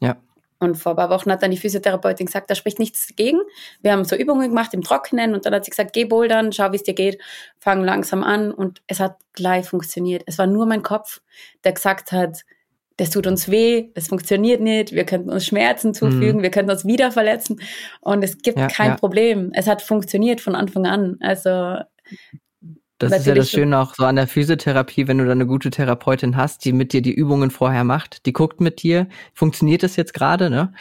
Ja. 0.00 0.16
Und 0.62 0.76
vor 0.76 0.92
ein 0.92 0.96
paar 0.96 1.08
Wochen 1.08 1.32
hat 1.32 1.42
dann 1.42 1.50
die 1.50 1.56
Physiotherapeutin 1.56 2.26
gesagt, 2.26 2.50
da 2.50 2.54
spricht 2.54 2.78
nichts 2.78 3.06
dagegen. 3.06 3.40
Wir 3.80 3.92
haben 3.92 4.04
so 4.04 4.14
Übungen 4.14 4.50
gemacht 4.50 4.74
im 4.74 4.82
Trockenen 4.82 5.34
und 5.34 5.46
dann 5.46 5.54
hat 5.54 5.64
sie 5.64 5.70
gesagt, 5.70 5.94
geh 5.94 6.04
bouldern, 6.04 6.52
schau, 6.52 6.70
wie 6.72 6.76
es 6.76 6.82
dir 6.82 6.92
geht, 6.92 7.18
fang 7.58 7.82
langsam 7.82 8.22
an 8.22 8.52
und 8.52 8.82
es 8.86 9.00
hat 9.00 9.16
gleich 9.32 9.66
funktioniert. 9.66 10.22
Es 10.26 10.36
war 10.36 10.46
nur 10.46 10.66
mein 10.66 10.82
Kopf, 10.82 11.22
der 11.64 11.72
gesagt 11.72 12.12
hat, 12.12 12.44
das 12.98 13.08
tut 13.08 13.26
uns 13.26 13.50
weh, 13.50 13.88
das 13.94 14.08
funktioniert 14.08 14.60
nicht, 14.60 14.92
wir 14.92 15.04
könnten 15.04 15.30
uns 15.30 15.46
Schmerzen 15.46 15.94
zufügen, 15.94 16.40
mhm. 16.40 16.42
wir 16.42 16.50
könnten 16.50 16.70
uns 16.70 16.84
wieder 16.84 17.10
verletzen 17.10 17.58
und 18.02 18.22
es 18.22 18.36
gibt 18.42 18.58
ja, 18.58 18.68
kein 18.68 18.90
ja. 18.90 18.96
Problem. 18.96 19.52
Es 19.54 19.66
hat 19.66 19.80
funktioniert 19.80 20.42
von 20.42 20.54
Anfang 20.54 20.86
an. 20.86 21.16
Also 21.20 21.78
das 23.02 23.20
ist 23.20 23.26
ja 23.26 23.34
das 23.34 23.50
Schöne 23.50 23.78
auch 23.78 23.94
so 23.94 24.04
an 24.04 24.16
der 24.16 24.26
Physiotherapie, 24.26 25.08
wenn 25.08 25.18
du 25.18 25.24
da 25.24 25.32
eine 25.32 25.46
gute 25.46 25.70
Therapeutin 25.70 26.36
hast, 26.36 26.64
die 26.64 26.72
mit 26.72 26.92
dir 26.92 27.02
die 27.02 27.12
Übungen 27.12 27.50
vorher 27.50 27.84
macht, 27.84 28.26
die 28.26 28.32
guckt 28.32 28.60
mit 28.60 28.82
dir, 28.82 29.08
funktioniert 29.34 29.82
das 29.82 29.96
jetzt 29.96 30.14
gerade, 30.14 30.50
ne? 30.50 30.72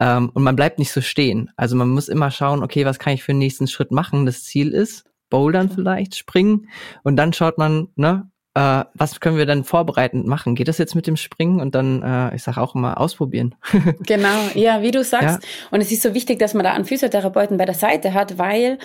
Ähm, 0.00 0.30
und 0.34 0.42
man 0.42 0.56
bleibt 0.56 0.78
nicht 0.78 0.92
so 0.92 1.00
stehen. 1.00 1.50
Also 1.56 1.76
man 1.76 1.88
muss 1.88 2.08
immer 2.08 2.30
schauen, 2.30 2.62
okay, 2.62 2.84
was 2.84 2.98
kann 2.98 3.14
ich 3.14 3.22
für 3.22 3.32
den 3.32 3.38
nächsten 3.38 3.66
Schritt 3.66 3.92
machen? 3.92 4.26
Das 4.26 4.44
Ziel 4.44 4.72
ist, 4.72 5.04
bouldern 5.30 5.70
vielleicht, 5.70 6.16
springen 6.16 6.68
und 7.02 7.16
dann 7.16 7.32
schaut 7.32 7.58
man, 7.58 7.88
ne, 7.96 8.30
äh, 8.56 8.84
was 8.94 9.20
können 9.20 9.36
wir 9.36 9.44
dann 9.44 9.64
vorbereitend 9.64 10.26
machen? 10.26 10.54
Geht 10.54 10.68
das 10.68 10.78
jetzt 10.78 10.94
mit 10.94 11.06
dem 11.06 11.16
Springen 11.16 11.60
und 11.60 11.74
dann, 11.74 12.02
äh, 12.02 12.34
ich 12.34 12.42
sage 12.42 12.58
auch 12.58 12.74
immer, 12.74 12.98
ausprobieren? 12.98 13.54
genau, 14.00 14.48
ja, 14.54 14.80
wie 14.80 14.92
du 14.92 15.04
sagst. 15.04 15.42
Ja. 15.42 15.48
Und 15.70 15.82
es 15.82 15.92
ist 15.92 16.00
so 16.00 16.14
wichtig, 16.14 16.38
dass 16.38 16.54
man 16.54 16.64
da 16.64 16.72
einen 16.72 16.86
Physiotherapeuten 16.86 17.58
bei 17.58 17.66
der 17.66 17.74
Seite 17.74 18.14
hat, 18.14 18.38
weil 18.38 18.78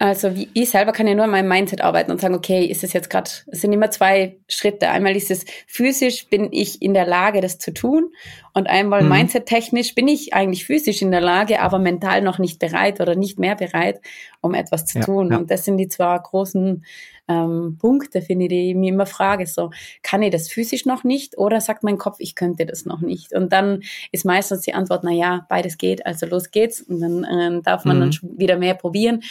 also 0.00 0.34
wie 0.34 0.48
ich 0.54 0.70
selber 0.70 0.90
kann 0.90 1.06
ja 1.06 1.14
nur 1.14 1.24
an 1.24 1.30
meinem 1.30 1.48
Mindset 1.48 1.80
arbeiten 1.80 2.10
und 2.10 2.20
sagen, 2.20 2.34
okay, 2.34 2.64
ist 2.66 2.82
es 2.82 2.92
jetzt 2.92 3.10
gerade, 3.10 3.30
es 3.46 3.60
sind 3.60 3.72
immer 3.72 3.92
zwei 3.92 4.36
Schritte. 4.48 4.88
Einmal 4.88 5.14
ist 5.14 5.30
es 5.30 5.44
physisch, 5.68 6.26
bin 6.26 6.48
ich 6.50 6.82
in 6.82 6.94
der 6.94 7.06
Lage, 7.06 7.40
das 7.40 7.58
zu 7.58 7.72
tun. 7.72 8.10
Und 8.52 8.66
einmal 8.66 9.02
mhm. 9.02 9.10
mindset-technisch 9.10 9.94
bin 9.94 10.08
ich 10.08 10.34
eigentlich 10.34 10.64
physisch 10.64 11.00
in 11.00 11.12
der 11.12 11.20
Lage, 11.20 11.60
aber 11.60 11.78
mental 11.78 12.22
noch 12.22 12.38
nicht 12.40 12.58
bereit 12.58 13.00
oder 13.00 13.14
nicht 13.14 13.38
mehr 13.38 13.54
bereit, 13.54 14.00
um 14.40 14.54
etwas 14.54 14.84
zu 14.84 14.98
ja, 14.98 15.04
tun. 15.04 15.30
Ja. 15.30 15.38
Und 15.38 15.50
das 15.52 15.64
sind 15.64 15.76
die 15.76 15.88
zwei 15.88 16.18
großen 16.18 16.84
ähm, 17.28 17.78
Punkte, 17.80 18.20
finde 18.20 18.46
ich, 18.46 18.48
die 18.48 18.70
ich 18.70 18.74
mir 18.74 18.92
immer 18.92 19.06
frage. 19.06 19.46
So, 19.46 19.70
kann 20.02 20.22
ich 20.22 20.32
das 20.32 20.48
physisch 20.48 20.86
noch 20.86 21.04
nicht 21.04 21.38
oder 21.38 21.60
sagt 21.60 21.84
mein 21.84 21.98
Kopf, 21.98 22.16
ich 22.18 22.34
könnte 22.34 22.66
das 22.66 22.84
noch 22.84 23.00
nicht? 23.00 23.32
Und 23.32 23.52
dann 23.52 23.82
ist 24.10 24.24
meistens 24.24 24.62
die 24.62 24.74
Antwort, 24.74 25.04
na 25.04 25.12
ja, 25.12 25.46
beides 25.48 25.78
geht, 25.78 26.04
also 26.04 26.26
los 26.26 26.50
geht's. 26.50 26.82
Und 26.82 27.00
dann 27.00 27.24
äh, 27.24 27.62
darf 27.62 27.84
man 27.84 27.96
mhm. 27.96 28.00
dann 28.00 28.12
schon 28.12 28.38
wieder 28.38 28.56
mehr 28.56 28.74
probieren. 28.74 29.22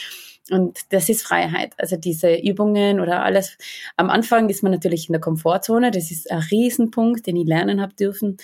Und 0.50 0.92
das 0.92 1.08
ist 1.08 1.22
Freiheit. 1.22 1.72
Also 1.78 1.96
diese 1.96 2.34
Übungen 2.34 3.00
oder 3.00 3.22
alles. 3.22 3.56
Am 3.96 4.10
Anfang 4.10 4.50
ist 4.50 4.62
man 4.62 4.72
natürlich 4.72 5.08
in 5.08 5.14
der 5.14 5.20
Komfortzone. 5.20 5.90
Das 5.90 6.10
ist 6.10 6.30
ein 6.30 6.38
Riesenpunkt, 6.38 7.26
den 7.26 7.36
ich 7.36 7.46
lernen 7.46 7.80
habe 7.80 7.94
dürfen. 7.94 8.36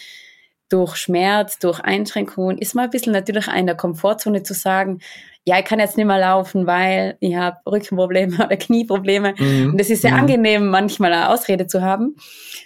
Durch 0.71 0.97
Schmerz, 0.97 1.59
durch 1.59 1.81
Einschränkungen 1.81 2.57
ist 2.57 2.75
man 2.75 2.85
ein 2.85 2.91
bisschen 2.91 3.13
natürlich 3.13 3.49
in 3.49 3.67
der 3.67 3.77
Komfortzone 3.77 4.43
zu 4.43 4.55
sagen, 4.55 5.01
ja, 5.47 5.59
ich 5.59 5.65
kann 5.65 5.79
jetzt 5.79 5.97
nicht 5.97 6.07
mehr 6.07 6.19
laufen, 6.19 6.67
weil 6.67 7.17
ich 7.21 7.35
habe 7.37 7.59
Rückenprobleme 7.67 8.37
oder 8.37 8.57
Knieprobleme. 8.57 9.35
Mhm. 9.39 9.73
Und 9.73 9.81
das 9.81 9.91
ist 9.91 10.03
sehr 10.03 10.13
mhm. 10.13 10.21
angenehm, 10.21 10.67
manchmal 10.69 11.13
eine 11.13 11.29
Ausrede 11.29 11.67
zu 11.67 11.83
haben. 11.83 12.17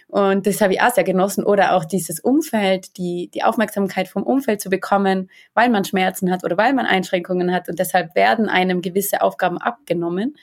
Und 0.08 0.46
das 0.46 0.60
habe 0.60 0.74
ich 0.74 0.80
auch 0.80 0.90
sehr 0.90 1.04
genossen. 1.04 1.44
Oder 1.44 1.74
auch 1.74 1.84
dieses 1.84 2.20
Umfeld, 2.20 2.96
die, 2.98 3.30
die 3.32 3.42
Aufmerksamkeit 3.42 4.08
vom 4.08 4.22
Umfeld 4.22 4.60
zu 4.60 4.70
bekommen, 4.70 5.30
weil 5.54 5.70
man 5.70 5.84
Schmerzen 5.84 6.30
hat 6.30 6.44
oder 6.44 6.56
weil 6.56 6.72
man 6.72 6.86
Einschränkungen 6.86 7.52
hat. 7.52 7.68
Und 7.68 7.78
deshalb 7.78 8.14
werden 8.14 8.48
einem 8.48 8.82
gewisse 8.82 9.22
Aufgaben 9.22 9.58
abgenommen. 9.58 10.36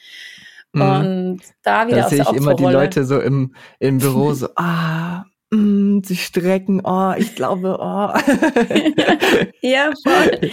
Mhm. 0.74 0.82
Und 0.82 1.42
da 1.64 1.88
wieder 1.88 2.02
da 2.02 2.10
sehe 2.10 2.22
ich 2.22 2.32
immer 2.34 2.56
die 2.56 2.64
Leute 2.64 3.04
so 3.04 3.20
im, 3.20 3.56
im 3.80 3.98
Büro 3.98 4.34
so, 4.34 4.48
ah, 4.56 5.26
mm, 5.54 6.00
sie 6.04 6.16
strecken, 6.16 6.82
oh, 6.84 7.14
ich 7.18 7.36
glaube, 7.36 7.78
oh. 7.80 8.10
ja, 9.62 9.92
voll. 10.04 10.52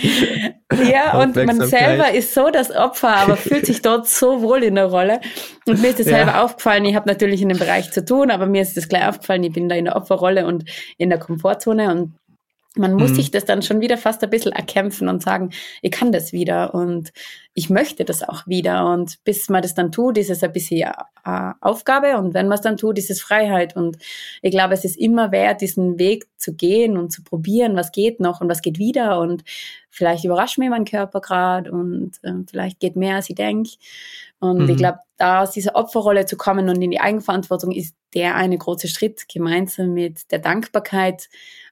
Ja, 0.90 1.20
und 1.20 1.36
man 1.36 1.66
selber 1.66 2.12
ist 2.12 2.34
so 2.34 2.50
das 2.50 2.70
Opfer, 2.70 3.16
aber 3.16 3.36
fühlt 3.36 3.66
sich 3.66 3.82
dort 3.82 4.06
so 4.08 4.42
wohl 4.42 4.62
in 4.62 4.74
der 4.74 4.86
Rolle. 4.86 5.20
Und 5.66 5.80
mir 5.80 5.88
ist 5.88 6.00
das 6.00 6.06
ja. 6.06 6.18
selber 6.18 6.42
aufgefallen, 6.42 6.84
ich 6.84 6.94
habe 6.94 7.08
natürlich 7.08 7.42
in 7.42 7.48
dem 7.48 7.58
Bereich 7.58 7.90
zu 7.90 8.04
tun, 8.04 8.30
aber 8.30 8.46
mir 8.46 8.62
ist 8.62 8.76
das 8.76 8.88
gleich 8.88 9.06
aufgefallen, 9.06 9.44
ich 9.44 9.52
bin 9.52 9.68
da 9.68 9.76
in 9.76 9.86
der 9.86 9.96
Opferrolle 9.96 10.46
und 10.46 10.64
in 10.98 11.10
der 11.10 11.18
Komfortzone 11.18 11.90
und 11.90 12.14
man 12.78 12.94
muss 12.94 13.10
mhm. 13.10 13.14
sich 13.16 13.30
das 13.30 13.44
dann 13.44 13.62
schon 13.62 13.80
wieder 13.80 13.98
fast 13.98 14.22
ein 14.22 14.30
bisschen 14.30 14.52
erkämpfen 14.52 15.08
und 15.08 15.22
sagen, 15.22 15.50
ich 15.82 15.90
kann 15.90 16.12
das 16.12 16.32
wieder 16.32 16.74
und 16.74 17.12
ich 17.54 17.70
möchte 17.70 18.04
das 18.04 18.22
auch 18.22 18.46
wieder. 18.46 18.86
Und 18.86 19.22
bis 19.24 19.48
man 19.48 19.62
das 19.62 19.74
dann 19.74 19.92
tut, 19.92 20.16
ist 20.16 20.30
es 20.30 20.42
ein 20.42 20.52
bisschen 20.52 20.92
äh, 21.24 21.52
Aufgabe 21.60 22.16
und 22.16 22.34
wenn 22.34 22.48
man 22.48 22.56
es 22.56 22.62
dann 22.62 22.76
tut, 22.76 22.98
ist 22.98 23.10
es 23.10 23.20
Freiheit. 23.20 23.76
Und 23.76 23.98
ich 24.42 24.50
glaube, 24.50 24.74
es 24.74 24.84
ist 24.84 24.96
immer 24.96 25.32
wert, 25.32 25.60
diesen 25.60 25.98
Weg 25.98 26.26
zu 26.36 26.54
gehen 26.54 26.96
und 26.96 27.12
zu 27.12 27.22
probieren, 27.22 27.76
was 27.76 27.92
geht 27.92 28.20
noch 28.20 28.40
und 28.40 28.48
was 28.48 28.62
geht 28.62 28.78
wieder. 28.78 29.18
Und 29.18 29.42
vielleicht 29.90 30.24
überrascht 30.24 30.58
mir 30.58 30.70
mein 30.70 30.84
Körper 30.84 31.20
gerade 31.20 31.72
und 31.72 32.12
äh, 32.22 32.32
vielleicht 32.48 32.80
geht 32.80 32.96
mehr, 32.96 33.16
als 33.16 33.28
ich 33.28 33.34
denke. 33.34 33.70
Und 34.38 34.64
mhm. 34.64 34.70
ich 34.70 34.76
glaube, 34.76 35.00
da 35.16 35.42
aus 35.42 35.50
dieser 35.50 35.74
Opferrolle 35.74 36.26
zu 36.26 36.36
kommen 36.36 36.68
und 36.68 36.80
in 36.80 36.92
die 36.92 37.00
Eigenverantwortung 37.00 37.72
ist 37.72 37.94
der 38.14 38.36
eine 38.36 38.56
große 38.56 38.88
Schritt, 38.88 39.28
gemeinsam 39.28 39.92
mit 39.92 40.30
der 40.30 40.38
Dankbarkeit 40.38 41.28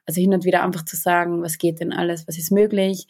also 0.07 0.19
hin 0.21 0.33
und 0.33 0.45
wieder 0.45 0.63
einfach 0.63 0.85
zu 0.85 0.95
sagen, 0.95 1.43
was 1.43 1.57
geht 1.57 1.79
denn 1.79 1.93
alles, 1.93 2.27
was 2.27 2.37
ist 2.37 2.51
möglich, 2.51 3.07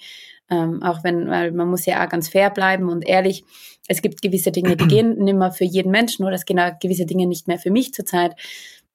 ähm, 0.49 0.81
auch 0.81 1.03
wenn, 1.03 1.29
weil 1.29 1.51
man 1.51 1.69
muss 1.69 1.85
ja 1.85 2.03
auch 2.03 2.09
ganz 2.09 2.29
fair 2.29 2.49
bleiben 2.49 2.89
und 2.89 3.07
ehrlich. 3.07 3.43
Es 3.87 4.01
gibt 4.01 4.21
gewisse 4.21 4.51
Dinge, 4.51 4.75
die 4.75 4.87
gehen 4.87 5.17
nicht 5.17 5.37
mehr 5.37 5.51
für 5.51 5.63
jeden 5.63 5.91
Menschen 5.91 6.25
oder 6.25 6.35
es 6.35 6.45
gehen 6.45 6.59
auch 6.59 6.79
gewisse 6.79 7.05
Dinge 7.05 7.27
nicht 7.27 7.47
mehr 7.47 7.59
für 7.59 7.71
mich 7.71 7.93
zurzeit. 7.93 8.35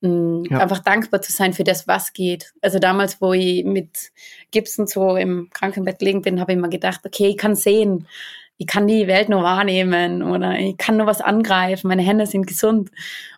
Ähm, 0.02 0.44
ja. 0.50 0.58
Einfach 0.58 0.80
dankbar 0.80 1.22
zu 1.22 1.32
sein 1.32 1.52
für 1.52 1.64
das, 1.64 1.86
was 1.86 2.12
geht. 2.12 2.52
Also 2.60 2.78
damals, 2.78 3.20
wo 3.20 3.32
ich 3.32 3.64
mit 3.64 4.12
Gibson 4.50 4.86
so 4.86 5.16
im 5.16 5.48
Krankenbett 5.52 6.00
gelegen 6.00 6.22
bin, 6.22 6.40
habe 6.40 6.52
ich 6.52 6.58
immer 6.58 6.68
gedacht, 6.68 7.00
okay, 7.04 7.28
ich 7.28 7.36
kann 7.36 7.54
sehen, 7.54 8.08
ich 8.62 8.68
kann 8.68 8.86
die 8.86 9.08
Welt 9.08 9.28
nur 9.28 9.42
wahrnehmen 9.42 10.22
oder 10.22 10.56
ich 10.56 10.76
kann 10.76 10.96
nur 10.96 11.06
was 11.08 11.20
angreifen, 11.20 11.88
meine 11.88 12.02
Hände 12.02 12.26
sind 12.26 12.46
gesund. 12.46 12.90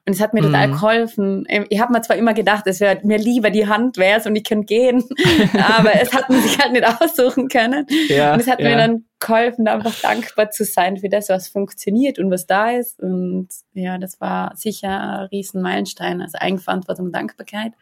Und 0.05 0.13
es 0.13 0.21
hat 0.21 0.35
mir 0.35 0.43
mhm. 0.43 0.47
total 0.49 0.71
geholfen. 0.71 1.47
Ich 1.71 1.81
habe 1.81 1.95
mir 1.95 2.03
zwar 2.03 2.17
immer 2.17 2.35
gedacht, 2.35 2.67
es 2.67 2.81
wäre 2.81 3.01
mir 3.05 3.17
lieber 3.17 3.49
die 3.49 3.67
Hand 3.67 3.97
wär's 3.97 4.27
und 4.27 4.37
ich 4.37 4.45
könnte 4.45 4.67
gehen, 4.67 5.03
aber 5.79 5.99
es 5.99 6.13
hat 6.13 6.29
man 6.29 6.43
sich 6.43 6.59
halt 6.59 6.73
nicht 6.73 6.87
aussuchen 6.87 7.49
können. 7.49 7.87
Ja, 8.09 8.35
und 8.35 8.41
es 8.41 8.47
hat 8.47 8.61
ja. 8.61 8.69
mir 8.69 8.77
dann 8.77 9.07
geholfen, 9.19 9.67
einfach 9.67 9.99
dankbar 10.03 10.51
zu 10.51 10.65
sein 10.65 10.99
für 10.99 11.09
das, 11.09 11.31
was 11.31 11.49
funktioniert 11.49 12.19
und 12.19 12.31
was 12.31 12.47
da 12.47 12.73
ist. 12.73 13.01
Und 13.01 13.49
ja, 13.73 13.97
das 13.97 14.21
war 14.21 14.55
sicher 14.57 15.21
ein 15.21 15.27
riesen 15.29 15.63
Meilenstein, 15.63 16.21
also 16.21 16.37
Eigenverantwortung 16.39 17.07
und 17.07 17.13
Dankbarkeit. 17.13 17.73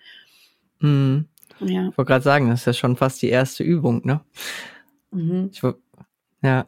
Mhm. 0.78 1.26
Ja. 1.58 1.88
Ich 1.88 1.98
wollte 1.98 2.08
gerade 2.08 2.22
sagen, 2.22 2.50
das 2.50 2.60
ist 2.60 2.66
ja 2.66 2.72
schon 2.72 2.96
fast 2.96 3.20
die 3.20 3.30
erste 3.30 3.64
Übung, 3.64 4.02
ne? 4.04 4.20
Mhm. 5.10 5.50
Ich, 5.52 5.60
ja, 6.42 6.66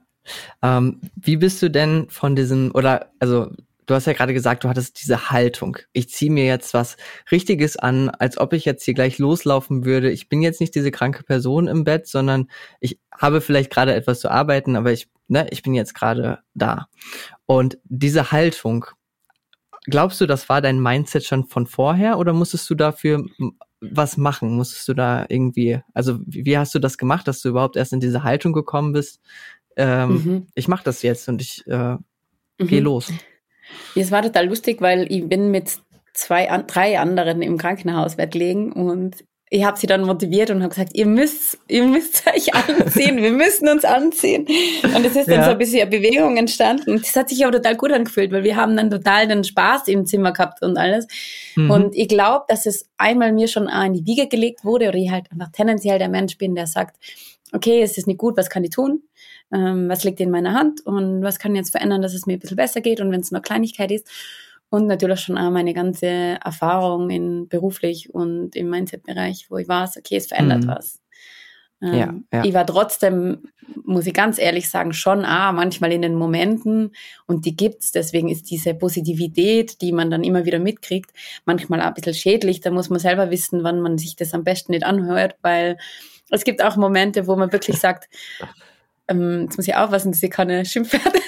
Ähm, 0.63 1.01
wie 1.17 1.37
bist 1.37 1.63
du 1.63 1.71
denn 1.71 2.09
von 2.09 2.37
diesem, 2.37 2.71
oder 2.75 3.11
also 3.19 3.51
du 3.87 3.95
hast 3.95 4.07
ja 4.07 4.13
gerade 4.13 4.35
gesagt, 4.35 4.65
du 4.65 4.69
hattest 4.69 5.01
diese 5.03 5.31
Haltung. 5.31 5.79
Ich 5.93 6.09
ziehe 6.09 6.31
mir 6.31 6.47
jetzt 6.47 6.75
was 6.75 6.97
Richtiges 7.31 7.77
an, 7.77 8.11
als 8.11 8.39
ob 8.39 8.53
ich 8.53 8.65
jetzt 8.65 8.85
hier 8.85 8.95
gleich 8.95 9.19
loslaufen 9.19 9.85
würde. 9.85 10.11
Ich 10.11 10.29
bin 10.29 10.43
jetzt 10.43 10.61
nicht 10.61 10.75
diese 10.75 10.91
kranke 10.91 11.23
Person 11.23 11.67
im 11.67 11.85
Bett, 11.85 12.07
sondern 12.07 12.49
ich 12.81 12.99
habe 13.13 13.41
vielleicht 13.41 13.71
gerade 13.71 13.95
etwas 13.95 14.21
zu 14.21 14.31
arbeiten, 14.31 14.77
aber 14.77 14.93
ich, 14.93 15.09
ne, 15.29 15.47
ich 15.51 15.63
bin 15.63 15.75
jetzt 15.75 15.95
gerade 15.95 16.39
da. 16.55 16.89
Und 17.47 17.79
diese 17.85 18.33
Haltung, 18.33 18.87
glaubst 19.85 20.21
du, 20.21 20.27
das 20.27 20.49
war 20.49 20.61
dein 20.63 20.81
Mindset 20.81 21.25
schon 21.25 21.45
von 21.47 21.67
vorher 21.67 22.19
oder 22.19 22.33
musstest 22.33 22.69
du 22.71 22.75
dafür 22.75 23.25
was 23.81 24.17
machen? 24.17 24.57
Musstest 24.57 24.89
du 24.89 24.95
da 24.95 25.27
irgendwie, 25.29 25.81
also 25.93 26.19
wie 26.27 26.57
hast 26.57 26.75
du 26.75 26.79
das 26.79 26.97
gemacht, 26.97 27.29
dass 27.29 27.43
du 27.43 27.51
überhaupt 27.51 27.77
erst 27.77 27.93
in 27.93 28.01
diese 28.01 28.23
Haltung 28.23 28.53
gekommen 28.53 28.93
bist? 28.93 29.21
Ähm, 29.77 30.11
mhm. 30.11 30.47
Ich 30.55 30.69
mache 30.69 30.85
das 30.85 31.03
jetzt 31.03 31.29
und 31.29 31.41
ich 31.41 31.67
äh, 31.67 31.95
mhm. 31.95 31.99
gehe 32.59 32.81
los. 32.81 33.13
Es 33.95 34.11
war 34.11 34.23
total 34.23 34.47
lustig, 34.47 34.81
weil 34.81 35.11
ich 35.11 35.27
bin 35.29 35.51
mit 35.51 35.79
zwei, 36.13 36.47
drei 36.67 36.99
anderen 36.99 37.43
im 37.43 37.59
Krankenhausbett 37.59 38.35
liegen 38.35 38.73
und 38.73 39.25
ich 39.51 39.65
habe 39.65 39.79
sie 39.79 39.87
dann 39.87 40.05
motiviert 40.05 40.51
und 40.51 40.63
habe 40.63 40.71
gesagt, 40.71 40.93
ihr 40.95 41.07
müsst, 41.07 41.59
ihr 41.69 41.85
müsst 41.85 42.27
euch 42.35 42.53
anziehen, 42.55 43.19
wir 43.19 43.31
müssen 43.31 43.69
uns 43.69 43.85
anziehen. 43.85 44.47
Und 44.83 45.07
es 45.07 45.15
ist 45.15 45.29
dann 45.29 45.41
ja. 45.41 45.45
so 45.45 45.51
ein 45.53 45.59
bisschen 45.59 45.83
eine 45.83 45.91
Bewegung 45.91 46.37
entstanden. 46.37 46.99
Das 46.99 47.15
hat 47.15 47.29
sich 47.29 47.45
aber 47.45 47.57
total 47.57 47.77
gut 47.77 47.93
angefühlt, 47.93 48.33
weil 48.33 48.43
wir 48.43 48.57
haben 48.57 48.77
dann 48.77 48.91
total 48.91 49.29
den 49.29 49.45
Spaß 49.45 49.87
im 49.89 50.07
Zimmer 50.07 50.33
gehabt 50.33 50.63
und 50.63 50.77
alles. 50.77 51.07
Mhm. 51.55 51.71
Und 51.71 51.95
ich 51.95 52.09
glaube, 52.09 52.47
dass 52.49 52.67
es 52.67 52.89
einmal 52.97 53.33
mir 53.33 53.47
schon 53.47 53.69
in 53.69 53.93
die 53.93 54.07
Wiege 54.07 54.27
gelegt 54.27 54.65
wurde 54.65 54.89
oder 54.89 54.99
ich 54.99 55.11
halt 55.11 55.31
einfach 55.31 55.53
tendenziell 55.53 55.99
der 56.01 56.09
Mensch 56.09 56.37
bin, 56.37 56.57
der 56.57 56.67
sagt, 56.67 56.97
okay, 57.53 57.83
es 57.83 57.97
ist 57.97 58.09
nicht 58.09 58.19
gut, 58.19 58.37
was 58.37 58.51
kann 58.51 58.65
ich 58.65 58.71
tun? 58.71 59.03
Ähm, 59.53 59.89
was 59.89 60.05
liegt 60.05 60.21
in 60.21 60.31
meiner 60.31 60.55
Hand 60.55 60.85
und 60.85 61.23
was 61.23 61.39
kann 61.39 61.55
ich 61.55 61.59
jetzt 61.59 61.71
verändern, 61.71 62.03
dass 62.03 62.15
es 62.15 62.27
mir 62.27 62.35
ein 62.35 62.39
bisschen 62.39 62.57
besser 62.57 62.81
geht 62.81 63.01
und 63.01 63.11
wenn 63.11 63.21
es 63.21 63.31
nur 63.31 63.43
Kleinigkeit 63.43 63.91
ist. 63.91 64.09
Und 64.71 64.87
natürlich 64.87 65.21
schon 65.21 65.39
auch 65.39 65.51
meine 65.51 65.75
ganze 65.75 66.07
Erfahrung 66.07 67.11
in 67.11 67.49
beruflich 67.49 68.13
und 68.13 68.57
im 68.57 68.71
Mindset-Bereich, 68.71 69.47
wo 69.49 69.59
ich 69.59 69.69
war, 69.69 69.89
okay, 69.97 70.17
es 70.17 70.27
verändert 70.27 70.65
mhm. 70.65 70.69
was. 70.69 71.01
Ähm, 71.85 71.95
ja, 71.95 72.15
ja. 72.33 72.45
Ich 72.45 72.55
war 72.55 72.67
trotzdem, 72.67 73.49
muss 73.85 74.07
ich 74.07 74.15
ganz 74.15 74.39
ehrlich 74.39 74.69
sagen, 74.69 74.93
schon 74.93 75.25
ah, 75.25 75.53
manchmal 75.53 75.93
in 75.93 76.03
den 76.03 76.15
Momenten 76.15 76.93
und 77.27 77.45
die 77.45 77.57
gibt's. 77.57 77.93
Deswegen 77.93 78.29
ist 78.29 78.51
diese 78.51 78.75
Positivität, 78.75 79.81
die 79.81 79.93
man 79.93 80.11
dann 80.11 80.25
immer 80.25 80.45
wieder 80.45 80.59
mitkriegt, 80.59 81.11
manchmal 81.45 81.81
auch 81.81 81.87
ein 81.87 81.95
bisschen 81.95 82.15
schädlich. 82.15 82.61
Da 82.61 82.71
muss 82.71 82.91
man 82.91 82.99
selber 82.99 83.31
wissen, 83.31 83.63
wann 83.63 83.81
man 83.81 83.99
sich 83.99 84.17
das 84.17 84.35
am 84.35 84.45
besten 84.45 84.73
nicht 84.73 84.85
anhört, 84.85 85.37
weil 85.43 85.77
es 86.31 86.45
gibt 86.45 86.65
auch 86.65 86.77
Momente, 86.77 87.27
wo 87.27 87.37
man 87.37 87.53
wirklich 87.53 87.79
sagt, 87.79 88.09
ähm, 89.09 89.43
jetzt 89.43 89.57
muss 89.57 89.69
ich 89.69 89.77
aufpassen, 89.77 90.13
dass 90.13 90.23
ich 90.23 90.31
keine 90.31 90.65
Schimpfwörter 90.65 91.21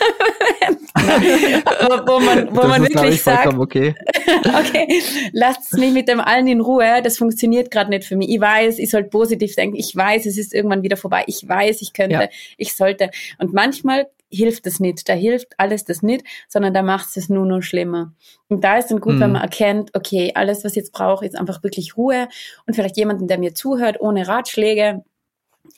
wo 2.06 2.20
man, 2.20 2.56
wo 2.56 2.66
man 2.66 2.82
wirklich 2.82 3.22
sagt, 3.22 3.54
okay, 3.58 3.94
okay 4.58 5.02
lasst 5.32 5.74
mich 5.74 5.92
mit 5.92 6.08
dem 6.08 6.20
allen 6.20 6.46
in 6.46 6.60
Ruhe, 6.60 7.00
das 7.02 7.18
funktioniert 7.18 7.70
gerade 7.70 7.90
nicht 7.90 8.04
für 8.04 8.16
mich. 8.16 8.30
Ich 8.30 8.40
weiß, 8.40 8.78
ich 8.78 8.90
sollte 8.90 9.10
positiv 9.10 9.54
denken, 9.54 9.76
ich 9.76 9.94
weiß, 9.94 10.26
es 10.26 10.38
ist 10.38 10.54
irgendwann 10.54 10.82
wieder 10.82 10.96
vorbei, 10.96 11.24
ich 11.26 11.46
weiß, 11.46 11.82
ich 11.82 11.92
könnte, 11.92 12.14
ja. 12.14 12.28
ich 12.56 12.74
sollte. 12.74 13.10
Und 13.38 13.52
manchmal 13.52 14.06
hilft 14.30 14.66
es 14.66 14.80
nicht, 14.80 15.08
da 15.08 15.12
hilft 15.12 15.54
alles 15.58 15.84
das 15.84 16.02
nicht, 16.02 16.24
sondern 16.48 16.74
da 16.74 16.82
macht 16.82 17.16
es 17.16 17.28
nur 17.28 17.46
noch 17.46 17.62
schlimmer. 17.62 18.12
Und 18.48 18.64
da 18.64 18.78
ist 18.78 18.88
dann 18.88 19.00
gut, 19.00 19.14
mhm. 19.14 19.20
wenn 19.20 19.32
man 19.32 19.42
erkennt, 19.42 19.90
okay, 19.94 20.32
alles, 20.34 20.64
was 20.64 20.72
ich 20.72 20.78
jetzt 20.78 20.92
brauche, 20.92 21.24
ist 21.24 21.36
einfach 21.36 21.62
wirklich 21.62 21.96
Ruhe 21.96 22.28
und 22.66 22.74
vielleicht 22.74 22.96
jemanden, 22.96 23.28
der 23.28 23.38
mir 23.38 23.54
zuhört, 23.54 24.00
ohne 24.00 24.26
Ratschläge, 24.26 25.04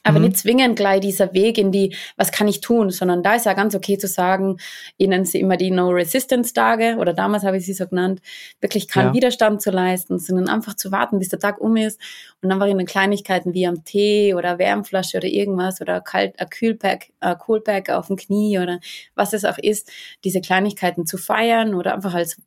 aber 0.03 0.19
mhm. 0.19 0.27
nicht 0.27 0.39
zwingend 0.39 0.77
gleich 0.77 1.01
dieser 1.01 1.33
Weg 1.35 1.59
in 1.59 1.73
die, 1.73 1.95
was 2.17 2.33
kann 2.33 2.49
ich 2.49 2.61
tun, 2.61 2.91
sondern 2.91 3.23
da 3.23 3.35
ist 3.35 3.47
ja 3.47 3.53
ganz 3.53 3.75
okay 3.75 3.99
zu 3.99 4.07
sagen, 4.07 4.59
ich 4.97 5.09
nenne 5.09 5.27
sie 5.27 5.41
immer 5.41 5.57
die 5.57 5.71
No-Resistance-Tage 5.71 6.97
oder 6.99 7.13
damals 7.13 7.45
habe 7.45 7.57
ich 7.59 7.67
sie 7.67 7.73
so 7.73 7.87
genannt, 7.87 8.21
wirklich 8.61 8.89
keinen 8.89 9.09
ja. 9.09 9.15
Widerstand 9.15 9.63
zu 9.63 9.71
leisten, 9.71 10.19
sondern 10.19 10.49
einfach 10.49 10.75
zu 10.75 10.93
warten, 10.93 11.19
bis 11.19 11.29
der 11.29 11.39
Tag 11.39 11.61
um 11.61 11.77
ist 11.77 12.01
und 12.43 12.51
einfach 12.51 12.67
in 12.67 12.79
den 12.79 12.87
Kleinigkeiten 12.87 13.55
wie 13.55 13.67
am 13.67 13.85
Tee 13.85 14.35
oder 14.35 14.59
Wärmflasche 14.59 15.19
oder 15.19 15.29
irgendwas 15.29 15.81
oder 15.81 16.01
kalt, 16.01 16.39
ein 16.41 16.49
Kühlpack, 16.49 17.11
ein 17.21 17.39
Coolpack 17.39 17.91
auf 17.91 18.07
dem 18.07 18.17
Knie 18.17 18.59
oder 18.59 18.81
was 19.15 19.33
es 19.33 19.45
auch 19.45 19.59
ist, 19.59 19.91
diese 20.25 20.41
Kleinigkeiten 20.41 21.07
zu 21.07 21.19
feiern 21.19 21.75
oder 21.75 21.95
einfach 21.95 22.15
als 22.15 22.41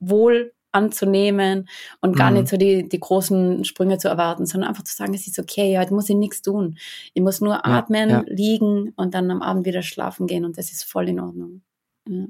wohl 0.00 0.52
anzunehmen 0.74 1.68
und 2.00 2.16
gar 2.16 2.30
mhm. 2.30 2.38
nicht 2.38 2.48
so 2.48 2.56
die, 2.56 2.88
die 2.88 3.00
großen 3.00 3.64
Sprünge 3.64 3.98
zu 3.98 4.08
erwarten, 4.08 4.46
sondern 4.46 4.68
einfach 4.68 4.84
zu 4.84 4.94
sagen, 4.94 5.14
es 5.14 5.26
ist 5.26 5.38
okay, 5.38 5.78
heute 5.78 5.94
muss 5.94 6.10
ich 6.10 6.16
nichts 6.16 6.42
tun. 6.42 6.76
Ich 7.14 7.22
muss 7.22 7.40
nur 7.40 7.54
ja, 7.54 7.64
atmen, 7.64 8.10
ja. 8.10 8.24
liegen 8.26 8.92
und 8.96 9.14
dann 9.14 9.30
am 9.30 9.42
Abend 9.42 9.66
wieder 9.66 9.82
schlafen 9.82 10.26
gehen 10.26 10.44
und 10.44 10.58
das 10.58 10.72
ist 10.72 10.84
voll 10.84 11.08
in 11.08 11.20
Ordnung. 11.20 11.62
Ja. 12.08 12.26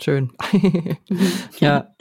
Schön. 0.00 0.30
ja, 1.58 1.92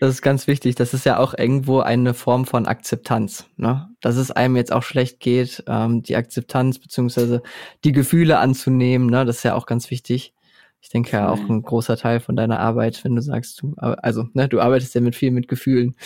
das 0.00 0.10
ist 0.10 0.22
ganz 0.22 0.48
wichtig. 0.48 0.74
Das 0.74 0.92
ist 0.92 1.06
ja 1.06 1.18
auch 1.18 1.34
irgendwo 1.38 1.80
eine 1.80 2.12
Form 2.12 2.46
von 2.46 2.66
Akzeptanz. 2.66 3.46
Ne? 3.56 3.88
Dass 4.00 4.16
es 4.16 4.32
einem 4.32 4.56
jetzt 4.56 4.72
auch 4.72 4.82
schlecht 4.82 5.20
geht, 5.20 5.62
ähm, 5.68 6.02
die 6.02 6.16
Akzeptanz 6.16 6.80
beziehungsweise 6.80 7.42
die 7.84 7.92
Gefühle 7.92 8.38
anzunehmen, 8.38 9.08
ne? 9.08 9.24
das 9.24 9.38
ist 9.38 9.42
ja 9.44 9.54
auch 9.54 9.66
ganz 9.66 9.90
wichtig. 9.92 10.34
Ich 10.84 10.90
denke 10.90 11.12
ja 11.12 11.30
auch 11.30 11.38
ein 11.38 11.62
großer 11.62 11.96
Teil 11.96 12.20
von 12.20 12.36
deiner 12.36 12.60
Arbeit, 12.60 13.02
wenn 13.04 13.16
du 13.16 13.22
sagst, 13.22 13.62
du, 13.62 13.74
also, 13.78 14.28
ne, 14.34 14.50
du 14.50 14.60
arbeitest 14.60 14.94
ja 14.94 15.00
mit 15.00 15.16
viel 15.16 15.30
mit 15.30 15.48
Gefühlen. 15.48 15.96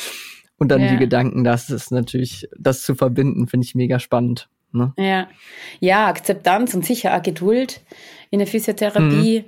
Und 0.57 0.69
dann 0.69 0.81
ja. 0.81 0.93
die 0.93 0.99
Gedanken, 0.99 1.43
das 1.43 1.69
ist 1.69 1.91
natürlich, 1.91 2.49
das 2.57 2.85
zu 2.85 2.95
verbinden, 2.95 3.49
finde 3.49 3.67
ich 3.67 3.75
mega 3.75 3.99
spannend. 3.99 4.49
Ne? 4.71 4.93
Ja. 4.97 5.27
ja, 5.81 6.07
Akzeptanz 6.07 6.75
und 6.75 6.85
sicher 6.85 7.17
auch 7.17 7.23
Geduld 7.25 7.81
in 8.31 8.39
der 8.39 8.47
Physiotherapie, 8.47 9.47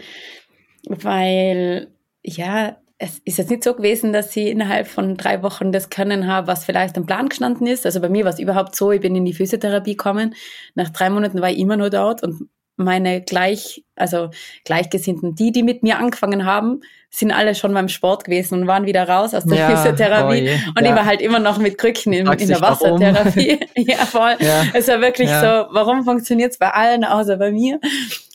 mhm. 0.88 0.97
weil 1.01 1.93
ja, 2.25 2.79
es 2.99 3.21
ist 3.25 3.38
jetzt 3.38 3.51
nicht 3.51 3.62
so 3.62 3.75
gewesen, 3.75 4.12
dass 4.12 4.33
sie 4.33 4.51
innerhalb 4.51 4.88
von 4.88 5.16
drei 5.16 5.45
Wochen 5.45 5.71
das 5.71 5.90
Können 5.90 6.27
habe, 6.27 6.49
was 6.49 6.64
vielleicht 6.64 6.99
am 6.99 7.07
Plan 7.07 7.29
gestanden 7.29 7.69
ist. 7.69 7.87
Also 7.87 8.01
bei 8.01 8.09
mir 8.09 8.25
war 8.25 8.33
es 8.33 8.40
überhaupt 8.40 8.75
so, 8.75 8.90
ich 8.90 9.01
bin 9.01 9.14
in 9.14 9.25
die 9.25 9.33
Physiotherapie 9.33 9.97
gekommen. 9.97 10.35
Nach 10.75 10.88
drei 10.88 11.09
Monaten 11.09 11.40
war 11.40 11.51
ich 11.51 11.59
immer 11.59 11.77
nur 11.77 11.90
dort 11.90 12.25
und 12.25 12.49
meine 12.81 13.21
gleich, 13.21 13.85
also 13.95 14.31
Gleichgesinnten, 14.64 15.35
die, 15.35 15.53
die 15.53 15.62
mit 15.62 15.83
mir 15.83 15.99
angefangen 15.99 16.45
haben, 16.45 16.81
sind 17.11 17.33
alle 17.33 17.55
schon 17.55 17.75
beim 17.75 17.88
Sport 17.88 18.25
gewesen 18.25 18.61
und 18.61 18.66
waren 18.69 18.87
wieder 18.87 19.09
raus 19.09 19.35
aus 19.35 19.45
der 19.45 19.59
ja, 19.59 19.77
Physiotherapie. 19.77 20.51
Oh 20.51 20.71
und 20.77 20.85
ja. 20.85 20.90
ich 20.90 20.97
war 20.97 21.05
halt 21.05 21.21
immer 21.21 21.40
noch 21.40 21.59
mit 21.59 21.77
Krücken 21.77 22.12
in, 22.12 22.27
in 22.27 22.49
der 22.49 22.61
Wassertherapie. 22.61 23.59
ja, 23.77 23.97
voll. 24.07 24.37
Ja. 24.38 24.64
Es 24.73 24.87
war 24.88 25.01
wirklich 25.01 25.29
so, 25.29 25.47
warum 25.73 26.05
funktioniert 26.05 26.53
es 26.53 26.59
bei 26.59 26.71
allen 26.71 27.05
außer 27.05 27.37
bei 27.37 27.51
mir? 27.51 27.81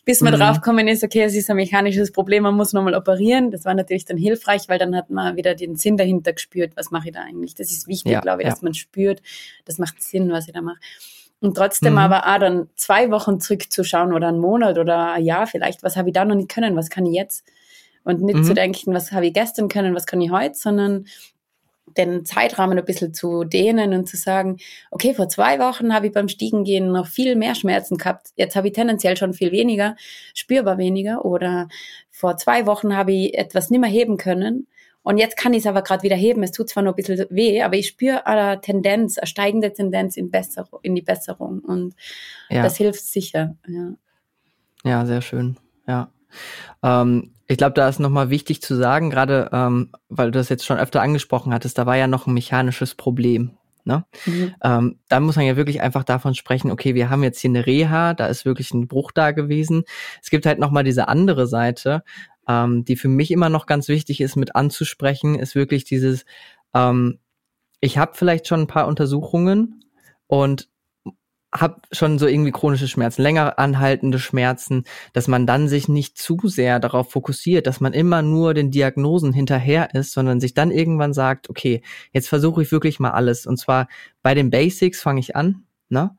Bis 0.04 0.22
man 0.22 0.34
mhm. 0.34 0.40
draufgekommen 0.40 0.88
ist, 0.88 1.04
okay, 1.04 1.24
es 1.24 1.36
ist 1.36 1.50
ein 1.50 1.56
mechanisches 1.56 2.12
Problem, 2.12 2.44
man 2.44 2.54
muss 2.54 2.74
nochmal 2.74 2.94
operieren. 2.94 3.50
Das 3.50 3.66
war 3.66 3.74
natürlich 3.74 4.06
dann 4.06 4.18
hilfreich, 4.18 4.64
weil 4.68 4.78
dann 4.78 4.96
hat 4.96 5.10
man 5.10 5.36
wieder 5.36 5.56
den 5.56 5.78
Sinn 5.78 5.98
dahinter 5.98 6.34
gespürt, 6.34 6.74
was 6.76 6.92
mache 6.92 7.08
ich 7.08 7.14
da 7.16 7.22
eigentlich. 7.22 7.56
Das 7.56 7.72
ist 7.72 7.88
wichtig, 7.88 8.22
glaube 8.22 8.44
ich, 8.44 8.50
dass 8.50 8.62
man 8.62 8.74
spürt, 8.76 9.22
das 9.64 9.80
macht 9.80 10.04
Sinn, 10.04 10.32
was 10.32 10.48
ich 10.48 10.54
da 10.54 10.62
mache. 10.62 10.78
Und 11.46 11.56
trotzdem 11.56 11.94
mhm. 11.94 12.00
aber 12.00 12.26
auch 12.28 12.40
dann 12.40 12.70
zwei 12.76 13.12
Wochen 13.12 13.40
zurückzuschauen 13.40 14.14
oder 14.14 14.30
einen 14.30 14.40
Monat 14.40 14.80
oder 14.80 15.14
ein 15.14 15.24
Jahr 15.24 15.46
vielleicht, 15.46 15.84
was 15.84 15.96
habe 15.96 16.10
ich 16.10 16.14
da 16.14 16.26
noch 16.26 16.34
nicht 16.34 16.50
können, 16.50 16.76
was 16.76 16.90
kann 16.90 17.06
ich 17.06 17.14
jetzt? 17.14 17.46
Und 18.04 18.22
nicht 18.22 18.40
mhm. 18.40 18.44
zu 18.44 18.56
denken, 18.56 18.96
was 18.96 19.12
habe 19.12 19.28
ich 19.28 19.34
gestern 19.34 19.68
können, 19.68 19.94
was 19.94 20.08
kann 20.08 20.22
ich 20.22 20.32
heute, 20.32 20.56
sondern 20.56 21.06
den 21.98 22.26
Zeitrahmen 22.26 22.80
ein 22.80 22.84
bisschen 22.86 23.14
zu 23.14 23.44
dehnen 23.44 23.94
und 23.94 24.08
zu 24.08 24.18
sagen, 24.18 24.58
okay, 24.90 25.14
vor 25.14 25.30
zwei 25.30 25.60
Wochen 25.60 25.94
habe 25.94 26.08
ich 26.08 26.14
beim 26.14 26.28
Stiegengehen 26.28 26.92
noch 26.92 27.06
viel 27.06 27.36
mehr 27.36 27.54
Schmerzen 27.54 27.98
gehabt, 27.98 28.30
jetzt 28.36 28.56
habe 28.56 28.68
ich 28.68 28.74
tendenziell 28.74 29.16
schon 29.16 29.34
viel 29.34 29.52
weniger, 29.52 29.96
spürbar 30.34 30.80
weniger 30.80 31.26
oder 31.26 31.68
vor 32.10 32.38
zwei 32.38 32.66
Wochen 32.66 32.98
habe 32.98 33.14
ich 33.14 33.38
etwas 33.38 33.70
nimmer 33.70 33.88
heben 33.88 34.18
können 34.18 34.68
und 35.06 35.20
jetzt 35.20 35.38
kann 35.38 35.54
ich 35.54 35.60
es 35.60 35.68
aber 35.68 35.84
gerade 35.84 36.02
wieder 36.02 36.16
heben. 36.16 36.42
Es 36.42 36.52
tut 36.52 36.68
zwar 36.68 36.82
noch 36.82 36.94
ein 36.94 36.96
bisschen 36.96 37.28
weh, 37.30 37.62
aber 37.62 37.76
ich 37.76 37.88
spüre 37.88 38.26
eine 38.26 38.60
Tendenz, 38.60 39.20
eine 39.20 39.28
steigende 39.28 39.72
Tendenz 39.72 40.18
in, 40.18 40.32
Besserung, 40.32 40.80
in 40.82 40.96
die 40.96 41.04
Besserung. 41.04 41.60
Und 41.60 41.94
ja. 42.50 42.64
das 42.64 42.78
hilft 42.78 43.06
sicher. 43.06 43.56
Ja, 43.68 43.94
ja 44.84 45.06
sehr 45.06 45.22
schön. 45.22 45.58
Ja. 45.88 46.10
Ähm, 46.82 47.34
ich 47.46 47.58
glaube, 47.58 47.76
da 47.76 47.88
ist 47.88 48.00
nochmal 48.00 48.32
wichtig 48.32 48.64
zu 48.64 48.76
sagen, 48.76 49.12
gerade 49.12 49.52
ähm, 49.54 49.92
weil 50.10 50.32
du 50.32 50.40
das 50.40 50.50
jetzt 50.50 50.66
schon 50.66 50.80
öfter 50.80 51.04
angesprochen 51.04 51.54
hattest, 51.54 51.78
da 51.78 51.86
war 51.86 51.96
ja 51.96 52.08
noch 52.08 52.26
ein 52.26 52.34
mechanisches 52.34 52.96
Problem. 52.96 53.52
Ne? 53.84 54.04
Mhm. 54.26 54.56
Ähm, 54.64 55.00
da 55.08 55.20
muss 55.20 55.36
man 55.36 55.46
ja 55.46 55.56
wirklich 55.56 55.82
einfach 55.82 56.04
davon 56.04 56.34
sprechen, 56.34 56.72
okay, 56.72 56.96
wir 56.96 57.12
haben 57.12 57.22
jetzt 57.22 57.40
hier 57.40 57.52
eine 57.52 57.68
Reha, 57.68 58.16
da 58.16 58.26
ist 58.26 58.44
wirklich 58.44 58.74
ein 58.74 58.88
Bruch 58.88 59.12
da 59.12 59.30
gewesen. 59.30 59.84
Es 60.24 60.32
gibt 60.32 60.48
halt 60.48 60.58
nochmal 60.58 60.84
diese 60.84 61.08
andere 61.08 61.46
Seite, 61.46 62.04
ähm, 62.48 62.86
die 62.86 62.96
für 62.96 63.08
mich 63.08 63.32
immer 63.32 63.50
noch 63.50 63.66
ganz 63.66 63.88
wichtig 63.88 64.22
ist 64.22 64.36
mit 64.36 64.56
anzusprechen, 64.56 65.36
ist 65.36 65.56
wirklich 65.56 65.84
dieses, 65.84 66.26
ähm, 66.74 67.20
ich 67.80 67.98
habe 67.98 68.14
vielleicht 68.16 68.48
schon 68.48 68.62
ein 68.62 68.68
paar 68.68 68.88
Untersuchungen 68.88 69.84
und 70.28 70.70
habe 71.54 71.82
schon 71.92 72.20
so 72.20 72.28
irgendwie 72.28 72.52
chronische 72.52 72.88
Schmerzen, 72.88 73.22
länger 73.22 73.58
anhaltende 73.60 74.20
Schmerzen, 74.20 74.84
dass 75.14 75.28
man 75.28 75.48
dann 75.48 75.68
sich 75.68 75.88
nicht 75.88 76.18
zu 76.18 76.38
sehr 76.44 76.80
darauf 76.80 77.12
fokussiert, 77.12 77.66
dass 77.68 77.80
man 77.80 77.94
immer 77.94 78.22
nur 78.22 78.54
den 78.54 78.72
Diagnosen 78.72 79.32
hinterher 79.32 79.94
ist, 79.94 80.12
sondern 80.12 80.40
sich 80.40 80.54
dann 80.54 80.72
irgendwann 80.72 81.14
sagt, 81.14 81.50
okay, 81.50 81.82
jetzt 82.12 82.28
versuche 82.28 82.62
ich 82.62 82.72
wirklich 82.72 83.00
mal 83.00 83.12
alles. 83.12 83.46
Und 83.46 83.58
zwar 83.58 83.88
bei 84.22 84.34
den 84.34 84.50
Basics 84.50 85.02
fange 85.02 85.20
ich 85.22 85.36
an, 85.36 85.64
ne? 85.90 86.18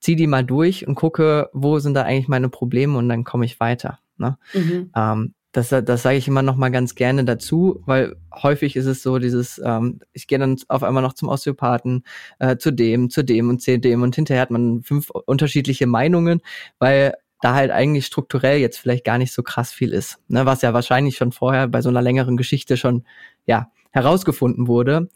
ziehe 0.00 0.16
die 0.16 0.26
mal 0.26 0.44
durch 0.44 0.86
und 0.86 0.94
gucke, 0.94 1.50
wo 1.52 1.78
sind 1.80 1.94
da 1.94 2.02
eigentlich 2.02 2.28
meine 2.28 2.48
Probleme 2.48 2.96
und 2.96 3.08
dann 3.08 3.24
komme 3.24 3.44
ich 3.44 3.60
weiter. 3.60 3.98
Ne? 4.16 4.38
Mhm. 4.54 4.90
Ähm, 4.94 5.34
das, 5.58 5.84
das 5.84 6.02
sage 6.02 6.16
ich 6.16 6.28
immer 6.28 6.42
noch 6.42 6.56
mal 6.56 6.70
ganz 6.70 6.94
gerne 6.94 7.24
dazu, 7.24 7.82
weil 7.84 8.16
häufig 8.32 8.76
ist 8.76 8.86
es 8.86 9.02
so, 9.02 9.18
dieses, 9.18 9.60
ähm, 9.64 10.00
ich 10.12 10.28
gehe 10.28 10.38
dann 10.38 10.56
auf 10.68 10.84
einmal 10.84 11.02
noch 11.02 11.14
zum 11.14 11.28
Osteopathen, 11.28 12.04
äh, 12.38 12.56
zu 12.58 12.72
dem, 12.72 13.10
zu 13.10 13.24
dem 13.24 13.48
und 13.48 13.60
zu 13.60 13.78
dem 13.78 14.02
und 14.02 14.14
hinterher 14.14 14.42
hat 14.42 14.50
man 14.50 14.82
fünf 14.82 15.10
unterschiedliche 15.10 15.86
Meinungen, 15.86 16.42
weil 16.78 17.14
da 17.40 17.54
halt 17.54 17.72
eigentlich 17.72 18.06
strukturell 18.06 18.58
jetzt 18.58 18.78
vielleicht 18.78 19.04
gar 19.04 19.18
nicht 19.18 19.32
so 19.32 19.42
krass 19.42 19.72
viel 19.72 19.92
ist, 19.92 20.18
ne, 20.28 20.46
was 20.46 20.62
ja 20.62 20.74
wahrscheinlich 20.74 21.16
schon 21.16 21.32
vorher 21.32 21.66
bei 21.66 21.82
so 21.82 21.88
einer 21.88 22.02
längeren 22.02 22.36
Geschichte 22.36 22.76
schon 22.76 23.04
ja 23.46 23.70
herausgefunden 23.90 24.68
wurde. 24.68 25.08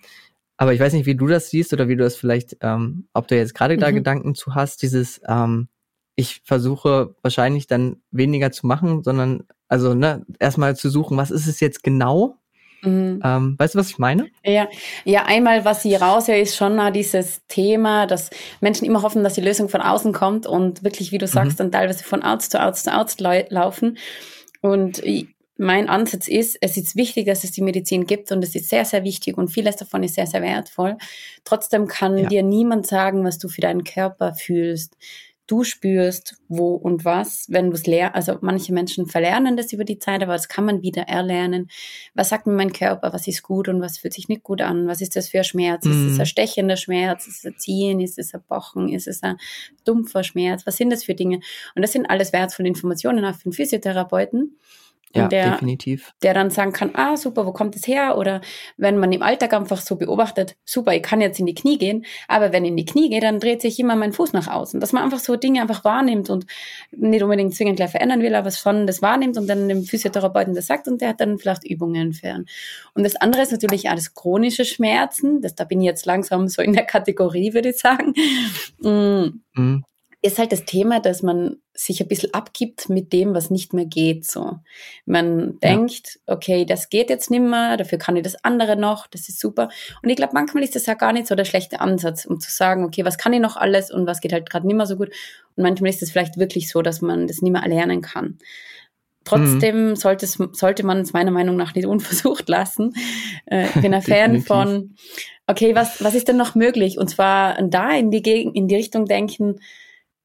Aber 0.56 0.72
ich 0.74 0.80
weiß 0.80 0.92
nicht, 0.92 1.06
wie 1.06 1.16
du 1.16 1.26
das 1.28 1.50
siehst 1.50 1.72
oder 1.72 1.88
wie 1.88 1.96
du 1.96 2.02
das 2.02 2.16
vielleicht, 2.16 2.56
ähm, 2.60 3.06
ob 3.12 3.28
du 3.28 3.36
jetzt 3.36 3.54
gerade 3.54 3.76
mhm. 3.76 3.80
da 3.80 3.90
Gedanken 3.92 4.34
zu 4.34 4.54
hast, 4.54 4.82
dieses, 4.82 5.20
ähm, 5.28 5.68
ich 6.16 6.42
versuche 6.44 7.14
wahrscheinlich 7.22 7.66
dann 7.66 8.02
weniger 8.10 8.52
zu 8.52 8.66
machen, 8.66 9.02
sondern 9.02 9.44
also 9.72 9.94
ne, 9.94 10.22
erstmal 10.38 10.76
zu 10.76 10.90
suchen, 10.90 11.16
was 11.16 11.30
ist 11.30 11.46
es 11.46 11.58
jetzt 11.60 11.82
genau? 11.82 12.36
Mhm. 12.82 13.22
Ähm, 13.24 13.54
weißt 13.58 13.74
du, 13.74 13.78
was 13.78 13.88
ich 13.88 13.98
meine? 13.98 14.28
Ja, 14.44 14.68
ja, 15.06 15.24
einmal, 15.24 15.64
was 15.64 15.82
sie 15.82 15.94
raushöre, 15.94 16.40
ist 16.40 16.56
schon 16.56 16.76
mal 16.76 16.92
dieses 16.92 17.40
Thema, 17.48 18.06
dass 18.06 18.28
Menschen 18.60 18.84
immer 18.84 19.00
hoffen, 19.00 19.24
dass 19.24 19.32
die 19.32 19.40
Lösung 19.40 19.70
von 19.70 19.80
außen 19.80 20.12
kommt 20.12 20.46
und 20.46 20.84
wirklich, 20.84 21.10
wie 21.10 21.16
du 21.16 21.26
sagst, 21.26 21.52
mhm. 21.52 21.56
dann 21.56 21.72
teilweise 21.72 22.04
von 22.04 22.20
Arzt 22.22 22.50
zu 22.50 22.60
Arzt 22.60 22.84
zu 22.84 22.92
Arzt 22.92 23.22
laufen. 23.22 23.96
Und 24.60 25.02
mein 25.56 25.88
Ansatz 25.88 26.28
ist, 26.28 26.58
es 26.60 26.76
ist 26.76 26.94
wichtig, 26.94 27.24
dass 27.24 27.42
es 27.42 27.52
die 27.52 27.62
Medizin 27.62 28.04
gibt 28.04 28.30
und 28.30 28.44
es 28.44 28.54
ist 28.54 28.68
sehr, 28.68 28.84
sehr 28.84 29.04
wichtig 29.04 29.38
und 29.38 29.48
vieles 29.48 29.76
davon 29.76 30.02
ist 30.02 30.16
sehr, 30.16 30.26
sehr 30.26 30.42
wertvoll. 30.42 30.98
Trotzdem 31.44 31.86
kann 31.86 32.18
ja. 32.18 32.28
dir 32.28 32.42
niemand 32.42 32.86
sagen, 32.86 33.24
was 33.24 33.38
du 33.38 33.48
für 33.48 33.62
deinen 33.62 33.84
Körper 33.84 34.34
fühlst 34.34 34.98
du 35.52 35.64
spürst, 35.64 36.36
wo 36.48 36.74
und 36.74 37.04
was, 37.04 37.44
wenn 37.50 37.68
du 37.68 37.76
es 37.76 37.86
lernst. 37.86 38.16
Also 38.16 38.38
manche 38.40 38.72
Menschen 38.72 39.06
verlernen 39.06 39.54
das 39.58 39.74
über 39.74 39.84
die 39.84 39.98
Zeit, 39.98 40.22
aber 40.22 40.32
das 40.32 40.48
kann 40.48 40.64
man 40.64 40.80
wieder 40.80 41.02
erlernen. 41.02 41.68
Was 42.14 42.30
sagt 42.30 42.46
mir 42.46 42.54
mein 42.54 42.72
Körper, 42.72 43.12
was 43.12 43.28
ist 43.28 43.42
gut 43.42 43.68
und 43.68 43.82
was 43.82 43.98
fühlt 43.98 44.14
sich 44.14 44.28
nicht 44.30 44.44
gut 44.44 44.62
an? 44.62 44.86
Was 44.86 45.02
ist 45.02 45.14
das 45.14 45.28
für 45.28 45.38
ein 45.38 45.44
Schmerz? 45.44 45.84
Mhm. 45.84 46.06
Ist 46.06 46.14
es 46.14 46.20
ein 46.20 46.26
stechender 46.26 46.76
Schmerz? 46.76 47.26
Ist 47.26 47.40
es 47.40 47.44
ein 47.44 47.58
Ziehen? 47.58 48.00
Ist 48.00 48.18
es 48.18 48.32
ein 48.32 48.42
Pochen? 48.42 48.88
Ist 48.88 49.06
es 49.06 49.22
ein 49.22 49.36
dumpfer 49.84 50.24
Schmerz? 50.24 50.66
Was 50.66 50.78
sind 50.78 50.88
das 50.88 51.04
für 51.04 51.14
Dinge? 51.14 51.40
Und 51.74 51.82
das 51.82 51.92
sind 51.92 52.08
alles 52.08 52.32
wertvolle 52.32 52.68
Informationen 52.68 53.22
auch 53.26 53.34
für 53.34 53.44
einen 53.46 53.52
Physiotherapeuten. 53.52 54.56
Ja, 55.14 55.28
der, 55.28 55.52
definitiv. 55.52 56.12
Der 56.22 56.32
dann 56.32 56.50
sagen 56.50 56.72
kann, 56.72 56.90
ah, 56.94 57.16
super, 57.16 57.46
wo 57.46 57.52
kommt 57.52 57.76
es 57.76 57.86
her? 57.86 58.16
Oder 58.16 58.40
wenn 58.76 58.98
man 58.98 59.12
im 59.12 59.22
Alltag 59.22 59.52
einfach 59.52 59.80
so 59.80 59.96
beobachtet, 59.96 60.56
super, 60.64 60.94
ich 60.94 61.02
kann 61.02 61.20
jetzt 61.20 61.38
in 61.38 61.46
die 61.46 61.54
Knie 61.54 61.78
gehen, 61.78 62.04
aber 62.28 62.52
wenn 62.52 62.64
ich 62.64 62.70
in 62.70 62.76
die 62.76 62.84
Knie 62.84 63.10
gehe, 63.10 63.20
dann 63.20 63.38
dreht 63.38 63.60
sich 63.60 63.78
immer 63.78 63.94
mein 63.94 64.12
Fuß 64.12 64.32
nach 64.32 64.48
außen. 64.48 64.80
Dass 64.80 64.92
man 64.92 65.02
einfach 65.02 65.18
so 65.18 65.36
Dinge 65.36 65.60
einfach 65.60 65.84
wahrnimmt 65.84 66.30
und 66.30 66.46
nicht 66.90 67.22
unbedingt 67.22 67.54
zwingend 67.54 67.76
gleich 67.76 67.90
verändern 67.90 68.22
will, 68.22 68.34
aber 68.34 68.50
schon 68.50 68.86
das 68.86 69.02
wahrnimmt 69.02 69.36
und 69.36 69.46
dann 69.48 69.68
dem 69.68 69.84
Physiotherapeuten 69.84 70.54
das 70.54 70.66
sagt 70.66 70.88
und 70.88 71.00
der 71.00 71.10
hat 71.10 71.20
dann 71.20 71.38
vielleicht 71.38 71.64
Übungen 71.64 72.12
für. 72.14 72.44
Und 72.94 73.04
das 73.04 73.16
andere 73.16 73.42
ist 73.42 73.52
natürlich 73.52 73.90
alles 73.90 74.14
chronische 74.14 74.64
Schmerzen. 74.64 75.42
Das, 75.42 75.54
da 75.54 75.64
bin 75.64 75.80
ich 75.80 75.86
jetzt 75.86 76.06
langsam 76.06 76.48
so 76.48 76.62
in 76.62 76.72
der 76.72 76.84
Kategorie, 76.84 77.54
würde 77.54 77.70
ich 77.70 77.78
sagen. 77.78 78.14
Mm. 78.82 79.42
Mhm 79.54 79.84
ist 80.24 80.38
halt 80.38 80.52
das 80.52 80.64
Thema, 80.64 81.00
dass 81.00 81.22
man 81.22 81.56
sich 81.74 82.00
ein 82.00 82.06
bisschen 82.06 82.32
abgibt 82.32 82.88
mit 82.88 83.12
dem, 83.12 83.34
was 83.34 83.50
nicht 83.50 83.72
mehr 83.72 83.86
geht. 83.86 84.24
So, 84.24 84.60
man 85.04 85.58
ja. 85.60 85.70
denkt, 85.70 86.20
okay, 86.26 86.64
das 86.64 86.90
geht 86.90 87.10
jetzt 87.10 87.30
nicht 87.30 87.42
mehr, 87.42 87.76
dafür 87.76 87.98
kann 87.98 88.16
ich 88.16 88.22
das 88.22 88.42
andere 88.44 88.76
noch, 88.76 89.08
das 89.08 89.28
ist 89.28 89.40
super. 89.40 89.68
Und 90.00 90.10
ich 90.10 90.16
glaube, 90.16 90.34
manchmal 90.34 90.62
ist 90.62 90.76
das 90.76 90.86
ja 90.86 90.94
gar 90.94 91.12
nicht 91.12 91.26
so 91.26 91.34
der 91.34 91.44
schlechte 91.44 91.80
Ansatz, 91.80 92.24
um 92.24 92.38
zu 92.38 92.52
sagen, 92.52 92.84
okay, 92.84 93.04
was 93.04 93.18
kann 93.18 93.32
ich 93.32 93.40
noch 93.40 93.56
alles 93.56 93.90
und 93.90 94.06
was 94.06 94.20
geht 94.20 94.32
halt 94.32 94.48
gerade 94.48 94.64
nicht 94.64 94.76
mehr 94.76 94.86
so 94.86 94.96
gut. 94.96 95.08
Und 95.56 95.64
manchmal 95.64 95.90
ist 95.90 96.02
es 96.02 96.12
vielleicht 96.12 96.38
wirklich 96.38 96.70
so, 96.70 96.82
dass 96.82 97.02
man 97.02 97.26
das 97.26 97.42
nicht 97.42 97.52
mehr 97.52 97.62
erlernen 97.62 98.00
kann. 98.00 98.38
Trotzdem 99.24 99.90
mhm. 99.90 99.96
sollte, 99.96 100.24
es, 100.26 100.38
sollte 100.52 100.84
man 100.84 101.00
es 101.00 101.12
meiner 101.12 101.30
Meinung 101.32 101.56
nach 101.56 101.74
nicht 101.74 101.86
unversucht 101.88 102.48
lassen. 102.48 102.94
Äh, 103.46 103.66
ich 103.66 103.82
bin 103.82 103.92
ein 103.92 104.02
Fan 104.02 104.40
von, 104.40 104.94
okay, 105.48 105.74
was, 105.74 106.02
was 106.02 106.14
ist 106.14 106.28
denn 106.28 106.36
noch 106.36 106.54
möglich? 106.54 106.98
Und 106.98 107.08
zwar 107.08 107.60
da 107.60 107.90
in 107.92 108.12
die, 108.12 108.22
Gegend, 108.22 108.54
in 108.54 108.68
die 108.68 108.76
Richtung 108.76 109.06
denken, 109.06 109.58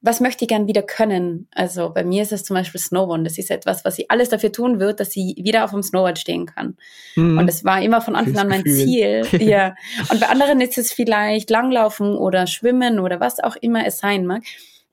was 0.01 0.19
möchte 0.19 0.45
ich 0.45 0.49
gern 0.49 0.67
wieder 0.67 0.83
können? 0.83 1.47
Also 1.51 1.91
bei 1.91 2.03
mir 2.03 2.21
ist 2.21 2.31
es 2.31 2.43
zum 2.43 2.55
Beispiel 2.55 2.79
Snowboarden. 2.79 3.23
Das 3.23 3.37
ist 3.37 3.49
etwas, 3.49 3.83
was 3.83 3.97
ich 3.97 4.11
alles 4.11 4.29
dafür 4.29 4.51
tun 4.51 4.79
wird, 4.79 4.99
dass 4.99 5.15
ich 5.15 5.35
wieder 5.37 5.63
auf 5.63 5.71
dem 5.71 5.81
Snowboard 5.81 6.19
stehen 6.19 6.45
kann. 6.45 6.77
Mhm. 7.15 7.37
Und 7.37 7.47
das 7.47 7.63
war 7.65 7.81
immer 7.81 8.01
von 8.01 8.15
Anfang 8.15 8.37
an 8.37 8.47
mein 8.47 8.63
Gefühl. 8.63 9.23
Ziel. 9.25 9.41
ja. 9.41 9.75
Und 10.11 10.19
bei 10.19 10.29
anderen 10.29 10.61
ist 10.61 10.77
es 10.77 10.91
vielleicht 10.91 11.49
Langlaufen 11.49 12.15
oder 12.15 12.45
Schwimmen 12.45 12.99
oder 12.99 13.19
was 13.19 13.39
auch 13.39 13.55
immer 13.55 13.85
es 13.87 13.97
sein 13.97 14.25
mag. 14.25 14.43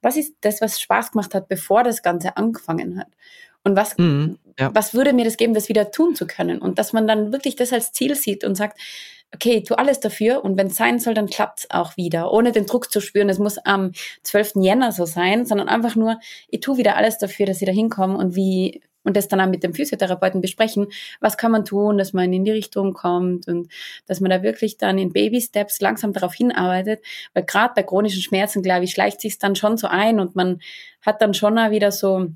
Was 0.00 0.16
ist 0.16 0.34
das, 0.40 0.60
was 0.60 0.80
Spaß 0.80 1.12
gemacht 1.12 1.34
hat, 1.34 1.48
bevor 1.48 1.82
das 1.82 2.02
Ganze 2.02 2.36
angefangen 2.36 2.98
hat? 2.98 3.08
Und 3.62 3.76
was, 3.76 3.96
mhm, 3.98 4.38
ja. 4.58 4.70
was 4.74 4.94
würde 4.94 5.12
mir 5.12 5.24
das 5.24 5.36
geben, 5.36 5.54
das 5.54 5.68
wieder 5.68 5.90
tun 5.90 6.14
zu 6.14 6.26
können? 6.26 6.60
Und 6.60 6.78
dass 6.78 6.92
man 6.92 7.06
dann 7.06 7.32
wirklich 7.32 7.56
das 7.56 7.72
als 7.72 7.92
Ziel 7.92 8.14
sieht 8.14 8.44
und 8.44 8.54
sagt, 8.54 8.78
okay, 9.34 9.62
tu 9.62 9.74
alles 9.74 10.00
dafür 10.00 10.44
und 10.44 10.56
wenn 10.56 10.68
es 10.68 10.76
sein 10.76 10.98
soll, 10.98 11.14
dann 11.14 11.26
klappt's 11.26 11.68
auch 11.70 11.96
wieder, 11.96 12.32
ohne 12.32 12.52
den 12.52 12.66
Druck 12.66 12.90
zu 12.90 13.00
spüren, 13.00 13.28
es 13.28 13.38
muss 13.38 13.58
am 13.58 13.92
12. 14.22 14.52
Jänner 14.56 14.92
so 14.92 15.06
sein, 15.06 15.44
sondern 15.44 15.68
einfach 15.68 15.96
nur, 15.96 16.18
ich 16.48 16.60
tu 16.60 16.76
wieder 16.76 16.96
alles 16.96 17.18
dafür, 17.18 17.46
dass 17.46 17.58
sie 17.58 17.66
da 17.66 17.72
hinkommen 17.72 18.16
und 18.16 18.34
wie 18.36 18.80
und 19.06 19.18
das 19.18 19.28
dann 19.28 19.40
auch 19.40 19.46
mit 19.46 19.62
dem 19.62 19.74
Physiotherapeuten 19.74 20.40
besprechen, 20.40 20.86
was 21.20 21.36
kann 21.36 21.52
man 21.52 21.66
tun, 21.66 21.98
dass 21.98 22.14
man 22.14 22.32
in 22.32 22.44
die 22.44 22.50
Richtung 22.50 22.94
kommt 22.94 23.46
und 23.46 23.70
dass 24.06 24.20
man 24.20 24.30
da 24.30 24.42
wirklich 24.42 24.78
dann 24.78 24.96
in 24.96 25.12
Baby-Steps 25.12 25.80
langsam 25.80 26.14
darauf 26.14 26.32
hinarbeitet, 26.32 27.04
weil 27.34 27.44
gerade 27.44 27.74
bei 27.76 27.82
chronischen 27.82 28.22
Schmerzen, 28.22 28.62
glaube 28.62 28.84
ich, 28.84 28.92
schleicht 28.92 29.20
sich 29.20 29.38
dann 29.38 29.56
schon 29.56 29.76
so 29.76 29.88
ein 29.88 30.20
und 30.20 30.36
man 30.36 30.60
hat 31.02 31.20
dann 31.20 31.34
schon 31.34 31.58
auch 31.58 31.70
wieder 31.70 31.92
so, 31.92 32.28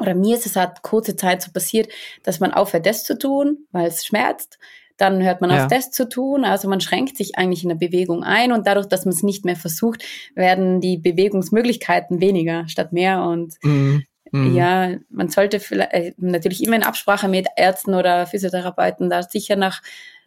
oder 0.00 0.14
mir 0.14 0.36
ist 0.36 0.44
es 0.44 0.56
halt 0.56 0.82
kurze 0.82 1.16
Zeit 1.16 1.40
so 1.40 1.50
passiert, 1.50 1.90
dass 2.22 2.40
man 2.40 2.52
aufhört, 2.52 2.84
das 2.84 3.04
zu 3.04 3.18
tun, 3.18 3.66
weil 3.72 3.86
es 3.86 4.04
schmerzt, 4.04 4.58
dann 4.96 5.22
hört 5.22 5.40
man 5.40 5.50
ja. 5.50 5.62
auf 5.64 5.68
das 5.68 5.90
zu 5.90 6.08
tun. 6.08 6.44
Also 6.44 6.68
man 6.68 6.80
schränkt 6.80 7.16
sich 7.16 7.36
eigentlich 7.36 7.62
in 7.62 7.68
der 7.68 7.76
Bewegung 7.76 8.22
ein 8.22 8.52
und 8.52 8.66
dadurch, 8.66 8.86
dass 8.86 9.04
man 9.04 9.14
es 9.14 9.22
nicht 9.22 9.44
mehr 9.44 9.56
versucht, 9.56 10.04
werden 10.34 10.80
die 10.80 10.98
Bewegungsmöglichkeiten 10.98 12.20
weniger 12.20 12.68
statt 12.68 12.92
mehr 12.92 13.22
und 13.22 13.54
mhm. 13.62 14.04
Mhm. 14.32 14.56
Ja, 14.56 14.96
man 15.10 15.28
sollte 15.28 15.60
vielleicht, 15.60 15.92
äh, 15.92 16.14
natürlich 16.16 16.64
immer 16.64 16.76
in 16.76 16.82
Absprache 16.82 17.28
mit 17.28 17.48
Ärzten 17.54 17.94
oder 17.94 18.26
Physiotherapeuten 18.26 19.10
da 19.10 19.22
sicher 19.22 19.56
nach, 19.56 19.82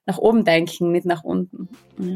nach 0.06 0.20
oben 0.20 0.46
denken, 0.46 0.92
nicht 0.92 1.08
nach 1.08 1.24
unten. 1.24 1.70
Ja. 1.98 2.16